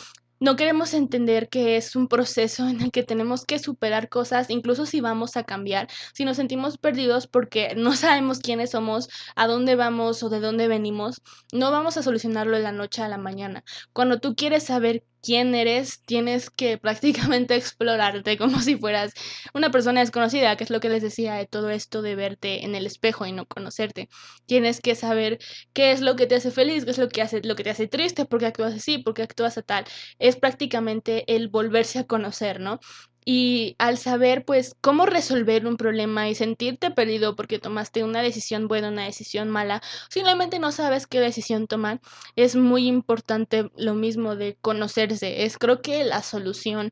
no 0.45 0.57
queremos 0.57 0.93
entender 0.95 1.49
que 1.49 1.77
es 1.77 1.97
un 1.97 2.07
proceso 2.07 2.69
en 2.69 2.83
el 2.83 2.91
que 2.91 3.03
tenemos 3.03 3.47
que 3.47 3.59
superar 3.59 4.11
cosas, 4.11 4.51
incluso 4.51 4.85
si 4.85 5.01
vamos 5.01 5.39
a 5.39 5.45
cambiar, 5.45 5.89
si 6.13 6.25
nos 6.27 6.37
sentimos 6.37 6.77
perdidos 6.77 7.27
porque 7.27 7.75
no 7.77 7.93
sabemos 7.97 8.41
quiénes 8.41 8.71
somos, 8.73 9.09
a 9.37 9.47
dónde 9.47 9.75
vamos 9.75 10.23
o 10.23 10.29
de 10.29 10.41
dónde 10.41 10.69
venimos, 10.69 11.23
no 11.53 11.71
vamos 11.71 11.97
a 11.97 12.03
solucionarlo 12.03 12.57
de 12.57 12.63
la 12.63 12.73
noche 12.73 13.03
a 13.03 13.09
la 13.09 13.17
mañana. 13.19 13.65
Cuando 13.95 14.21
tú 14.21 14.35
quieres 14.35 14.65
saber 14.65 15.05
quién 15.25 15.55
eres, 15.55 16.03
tienes 16.05 16.51
que 16.51 16.79
prácticamente 16.79 17.57
explorarte 17.57 18.37
como 18.39 18.61
si 18.61 18.77
fueras 18.77 19.13
una 19.55 19.71
persona 19.71 20.01
desconocida, 20.01 20.57
que 20.57 20.65
es 20.65 20.71
lo 20.71 20.81
que 20.81 20.89
les 20.89 21.03
decía 21.03 21.35
de 21.35 21.47
todo 21.47 21.71
esto 21.71 22.03
de 22.03 22.15
verte 22.15 22.65
en 22.65 22.75
el 22.75 22.87
espejo 22.87 23.27
y 23.27 23.33
no 23.33 23.47
conocerte. 23.47 24.09
Tienes 24.47 24.81
que 24.81 24.95
saber 24.95 25.39
qué 25.73 25.93
es 25.93 26.01
lo 26.01 26.17
que 26.17 26.27
te 26.27 26.37
hace 26.37 26.51
feliz, 26.51 26.85
qué 26.85 26.91
es 26.93 26.99
lo 26.99 27.09
que 27.09 27.23
hace 27.23 27.41
lo 27.43 27.57
que 27.57 27.65
te 27.65 27.71
hace 27.71 27.89
triste, 27.89 28.27
por 28.27 28.41
qué 28.41 28.47
actúas 28.47 28.75
así, 28.75 28.99
por 28.99 29.15
qué 29.15 29.23
actúas 29.23 29.59
a 29.59 29.63
tal. 29.63 29.85
Es 30.19 30.37
prácticamente 30.37 31.25
el 31.35 31.49
volverse 31.49 31.99
a 32.01 32.05
conocer, 32.05 32.61
¿no? 32.61 32.81
Y 33.25 33.77
al 33.79 33.99
saber 33.99 34.45
pues 34.45 34.77
cómo 34.81 35.07
resolver 35.07 35.67
un 35.67 35.77
problema 35.77 36.29
y 36.29 36.35
sentirte 36.35 36.91
perdido 36.91 37.37
porque 37.37 37.59
tomaste 37.59 38.05
una 38.05 38.23
decisión 38.23 38.69
buena, 38.69 38.89
una 38.89 39.05
decisión 39.05 39.49
mala, 39.51 39.83
simplemente 40.11 40.59
no 40.59 40.73
sabes 40.73 41.07
qué 41.07 41.21
decisión 41.21 41.67
tomar, 41.67 42.01
es 42.37 42.57
muy 42.57 42.87
importante 42.87 43.71
lo 43.77 43.95
mismo 43.95 44.37
de 44.37 44.57
conocerse, 44.61 45.45
es 45.45 45.59
creo 45.59 45.81
que 45.81 46.05
la 46.05 46.23
solución 46.23 46.91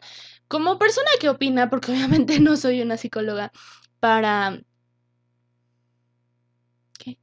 como 0.48 0.78
persona 0.78 1.10
que 1.20 1.30
opina, 1.30 1.70
porque 1.70 1.92
obviamente 1.92 2.40
no 2.40 2.56
soy 2.56 2.82
una 2.82 2.96
psicóloga, 2.96 3.52
para... 4.00 4.60
¿Qué? 6.98 7.18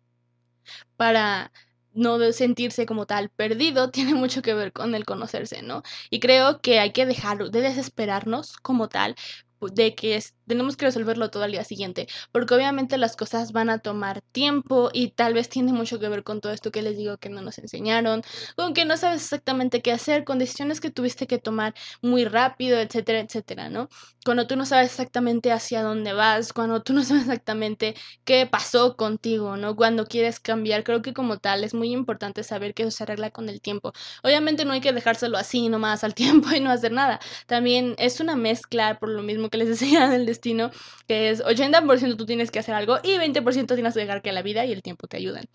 Para 0.98 1.52
no 2.00 2.20
sentirse 2.34 2.86
como 2.86 3.06
tal 3.06 3.30
perdido 3.30 3.92
tiene 3.92 4.16
mucho 4.16 4.42
que 4.42 4.54
ver 4.54 4.74
con 4.74 4.96
el 4.96 5.06
conocerse, 5.06 5.62
¿no? 5.62 5.84
Y 6.10 6.20
creo 6.20 6.62
que 6.62 6.80
hay 6.80 6.92
que 6.94 7.06
dejar 7.06 7.50
de 7.52 7.62
desesperarnos 7.62 8.58
como 8.58 8.90
tal, 8.90 9.16
de 9.62 9.96
que 9.96 10.22
tenemos 10.48 10.78
que 10.78 10.86
resolverlo 10.86 11.30
todo 11.30 11.44
al 11.44 11.52
día 11.52 11.64
siguiente, 11.64 12.08
porque 12.32 12.56
obviamente 12.56 12.98
las 12.98 13.16
cosas 13.16 13.52
van 13.52 13.70
a 13.70 13.80
tomar 13.80 14.22
tiempo 14.32 14.90
y 14.94 15.12
tal 15.12 15.34
vez 15.34 15.50
tiene 15.50 15.74
mucho 15.74 16.00
que 16.00 16.10
ver 16.10 16.24
con 16.24 16.42
todo 16.42 16.52
esto 16.54 16.72
que 16.72 16.82
les 16.82 16.98
digo 16.98 17.18
que 17.18 17.30
no 17.30 17.42
nos 17.42 17.60
enseñaron, 17.60 18.24
con 18.56 18.74
que 18.74 18.86
no 18.86 18.98
sabes 18.98 19.22
exactamente 19.24 19.82
qué 19.82 19.92
hacer, 19.92 20.24
con 20.24 20.40
decisiones 20.40 20.82
que 20.82 20.92
tuviste 20.92 21.28
que 21.28 21.38
tomar 21.38 21.74
muy 22.02 22.26
rápido, 22.26 22.80
etcétera, 22.80 23.20
etcétera, 23.20 23.70
¿no? 23.70 23.90
Cuando 24.26 24.48
tú 24.48 24.56
no 24.56 24.66
sabes 24.66 24.92
exactamente 24.92 25.52
hacia 25.52 25.84
dónde 25.84 26.14
vas, 26.14 26.54
cuando 26.54 26.82
tú 26.82 26.94
no 26.94 27.04
sabes 27.04 27.24
exactamente 27.24 27.96
qué 28.24 28.48
pasó 28.48 28.96
contigo, 28.96 29.58
¿no? 29.58 29.76
Cuando 29.76 30.06
quieres 30.08 30.40
cambiar, 30.40 30.84
creo 30.84 31.02
que 31.02 31.14
como 31.14 31.38
tal 31.38 31.64
es 31.64 31.74
muy 31.74 31.92
importante 31.92 32.44
saber 32.44 32.74
que 32.74 32.84
eso 32.84 32.92
se 32.92 33.04
arregla 33.04 33.32
con 33.32 33.50
el 33.50 33.62
tiempo. 33.62 33.94
Obviamente 34.24 34.66
no 34.66 34.74
hay 34.74 34.82
que 34.82 34.94
dejárselo 34.94 35.38
así 35.38 35.70
nomás 35.70 36.04
al 36.04 36.14
tiempo 36.16 36.50
y 36.52 36.60
no 36.60 36.72
hacer 36.72 36.92
nada. 36.92 37.20
También 37.48 37.96
es 37.98 38.20
una 38.20 38.36
mezcla 38.36 39.00
por 39.00 39.10
lo 39.10 39.22
mismo 39.24 39.49
que 39.50 39.58
les 39.58 39.68
decía 39.70 40.10
del 40.10 40.26
destino, 40.26 40.72
que 41.08 41.30
es 41.30 41.44
80% 41.44 42.18
tú 42.18 42.26
tienes 42.26 42.52
que 42.52 42.60
hacer 42.60 42.76
algo 42.76 42.98
y 43.04 43.18
20% 43.18 43.76
tienes 43.76 43.94
que 43.94 44.00
dejar 44.00 44.22
que 44.22 44.32
la 44.32 44.42
vida 44.42 44.66
y 44.66 44.72
el 44.72 44.82
tiempo 44.82 45.08
te 45.08 45.18
ayuden. 45.18 45.46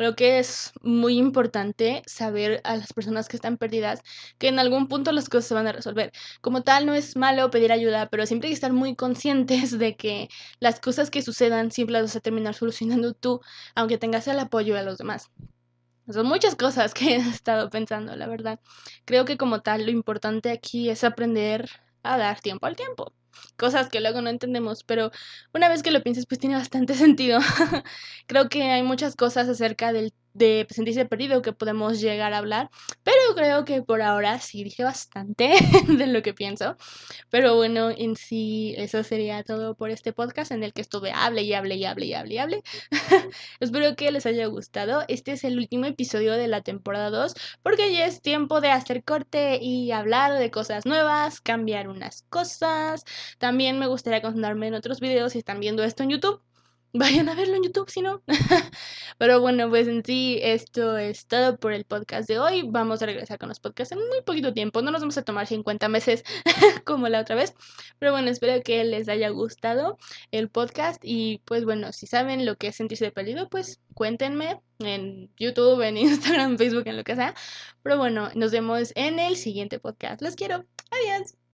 Creo 0.00 0.16
que 0.16 0.38
es 0.38 0.72
muy 0.80 1.18
importante 1.18 2.02
saber 2.06 2.62
a 2.64 2.74
las 2.74 2.94
personas 2.94 3.28
que 3.28 3.36
están 3.36 3.58
perdidas 3.58 4.00
que 4.38 4.48
en 4.48 4.58
algún 4.58 4.88
punto 4.88 5.12
las 5.12 5.28
cosas 5.28 5.44
se 5.48 5.54
van 5.54 5.66
a 5.66 5.72
resolver. 5.72 6.10
Como 6.40 6.62
tal, 6.62 6.86
no 6.86 6.94
es 6.94 7.16
malo 7.16 7.50
pedir 7.50 7.70
ayuda, 7.70 8.08
pero 8.08 8.24
siempre 8.24 8.46
hay 8.48 8.52
que 8.52 8.54
estar 8.54 8.72
muy 8.72 8.96
conscientes 8.96 9.78
de 9.78 9.96
que 9.96 10.28
las 10.58 10.80
cosas 10.80 11.10
que 11.10 11.20
sucedan 11.20 11.70
siempre 11.70 11.92
las 11.92 12.04
vas 12.04 12.16
a 12.16 12.20
terminar 12.20 12.54
solucionando 12.54 13.12
tú, 13.12 13.42
aunque 13.74 13.98
tengas 13.98 14.26
el 14.26 14.38
apoyo 14.38 14.74
de 14.74 14.84
los 14.84 14.96
demás. 14.96 15.30
Son 16.08 16.26
muchas 16.26 16.56
cosas 16.56 16.94
que 16.94 17.04
he 17.16 17.18
estado 17.18 17.68
pensando, 17.68 18.16
la 18.16 18.26
verdad. 18.26 18.58
Creo 19.04 19.26
que 19.26 19.36
como 19.36 19.60
tal, 19.60 19.84
lo 19.84 19.90
importante 19.90 20.50
aquí 20.50 20.88
es 20.88 21.04
aprender 21.04 21.68
a 22.02 22.16
dar 22.16 22.40
tiempo 22.40 22.66
al 22.66 22.76
tiempo 22.76 23.12
cosas 23.56 23.88
que 23.88 24.00
luego 24.00 24.22
no 24.22 24.30
entendemos, 24.30 24.84
pero 24.84 25.10
una 25.54 25.68
vez 25.68 25.82
que 25.82 25.90
lo 25.90 26.02
piensas, 26.02 26.26
pues 26.26 26.40
tiene 26.40 26.56
bastante 26.56 26.94
sentido. 26.94 27.40
Creo 28.26 28.48
que 28.48 28.62
hay 28.62 28.82
muchas 28.82 29.16
cosas 29.16 29.48
acerca 29.48 29.92
del 29.92 30.12
de 30.32 30.66
sentirse 30.70 31.04
perdido 31.06 31.42
que 31.42 31.52
podemos 31.52 32.00
llegar 32.00 32.32
a 32.32 32.38
hablar, 32.38 32.70
pero 33.02 33.18
creo 33.34 33.64
que 33.64 33.82
por 33.82 34.02
ahora 34.02 34.38
sí 34.38 34.62
dije 34.62 34.84
bastante 34.84 35.52
de 35.88 36.06
lo 36.06 36.22
que 36.22 36.34
pienso. 36.34 36.76
Pero 37.30 37.56
bueno, 37.56 37.90
en 37.90 38.16
sí 38.16 38.74
eso 38.76 39.02
sería 39.02 39.42
todo 39.42 39.74
por 39.74 39.90
este 39.90 40.12
podcast 40.12 40.52
en 40.52 40.62
el 40.62 40.72
que 40.72 40.82
estuve 40.82 41.12
hable 41.12 41.42
y 41.42 41.52
hable 41.54 41.76
y 41.76 41.84
hable 41.84 42.06
y 42.06 42.14
hable 42.14 42.34
y 42.34 42.38
hable. 42.38 42.62
Espero 43.60 43.96
que 43.96 44.10
les 44.12 44.26
haya 44.26 44.46
gustado. 44.46 45.04
Este 45.08 45.32
es 45.32 45.44
el 45.44 45.58
último 45.58 45.86
episodio 45.86 46.34
de 46.34 46.48
la 46.48 46.62
temporada 46.62 47.10
2 47.10 47.34
porque 47.62 47.92
ya 47.92 48.06
es 48.06 48.22
tiempo 48.22 48.60
de 48.60 48.70
hacer 48.70 49.04
corte 49.04 49.58
y 49.60 49.90
hablar 49.90 50.38
de 50.38 50.50
cosas 50.50 50.86
nuevas, 50.86 51.40
cambiar 51.40 51.88
unas 51.88 52.22
cosas. 52.30 53.04
También 53.38 53.78
me 53.78 53.86
gustaría 53.86 54.22
concentrarme 54.22 54.68
en 54.68 54.74
otros 54.74 55.00
videos 55.00 55.32
si 55.32 55.38
están 55.38 55.60
viendo 55.60 55.82
esto 55.84 56.02
en 56.02 56.10
YouTube 56.10 56.42
vayan 56.92 57.28
a 57.28 57.34
verlo 57.34 57.54
en 57.56 57.62
YouTube 57.62 57.88
si 57.90 58.02
no. 58.02 58.22
Pero 59.18 59.40
bueno, 59.40 59.68
pues 59.68 59.86
en 59.86 60.04
sí 60.04 60.40
esto 60.42 60.96
es 60.96 61.26
todo 61.26 61.56
por 61.56 61.72
el 61.72 61.84
podcast 61.84 62.28
de 62.28 62.38
hoy. 62.38 62.62
Vamos 62.68 63.02
a 63.02 63.06
regresar 63.06 63.38
con 63.38 63.48
los 63.48 63.60
podcasts 63.60 63.92
en 63.92 63.98
muy 63.98 64.22
poquito 64.24 64.52
tiempo. 64.52 64.82
No 64.82 64.90
nos 64.90 65.00
vamos 65.00 65.16
a 65.18 65.22
tomar 65.22 65.46
50 65.46 65.88
meses 65.88 66.24
como 66.84 67.08
la 67.08 67.20
otra 67.20 67.36
vez. 67.36 67.54
Pero 67.98 68.12
bueno, 68.12 68.30
espero 68.30 68.60
que 68.62 68.82
les 68.84 69.08
haya 69.08 69.28
gustado 69.28 69.98
el 70.32 70.48
podcast. 70.48 71.00
Y 71.04 71.42
pues 71.44 71.64
bueno, 71.64 71.92
si 71.92 72.06
saben 72.06 72.44
lo 72.44 72.56
que 72.56 72.68
es 72.68 72.76
sentirse 72.76 73.12
perdido, 73.12 73.48
pues 73.48 73.80
cuéntenme 73.94 74.60
en 74.80 75.30
YouTube, 75.36 75.82
en 75.82 75.96
Instagram, 75.96 76.58
Facebook, 76.58 76.86
en 76.86 76.96
lo 76.96 77.04
que 77.04 77.14
sea. 77.14 77.34
Pero 77.82 77.98
bueno, 77.98 78.30
nos 78.34 78.50
vemos 78.50 78.92
en 78.96 79.20
el 79.20 79.36
siguiente 79.36 79.78
podcast. 79.78 80.22
Los 80.22 80.34
quiero. 80.34 80.64
Adiós. 80.90 81.49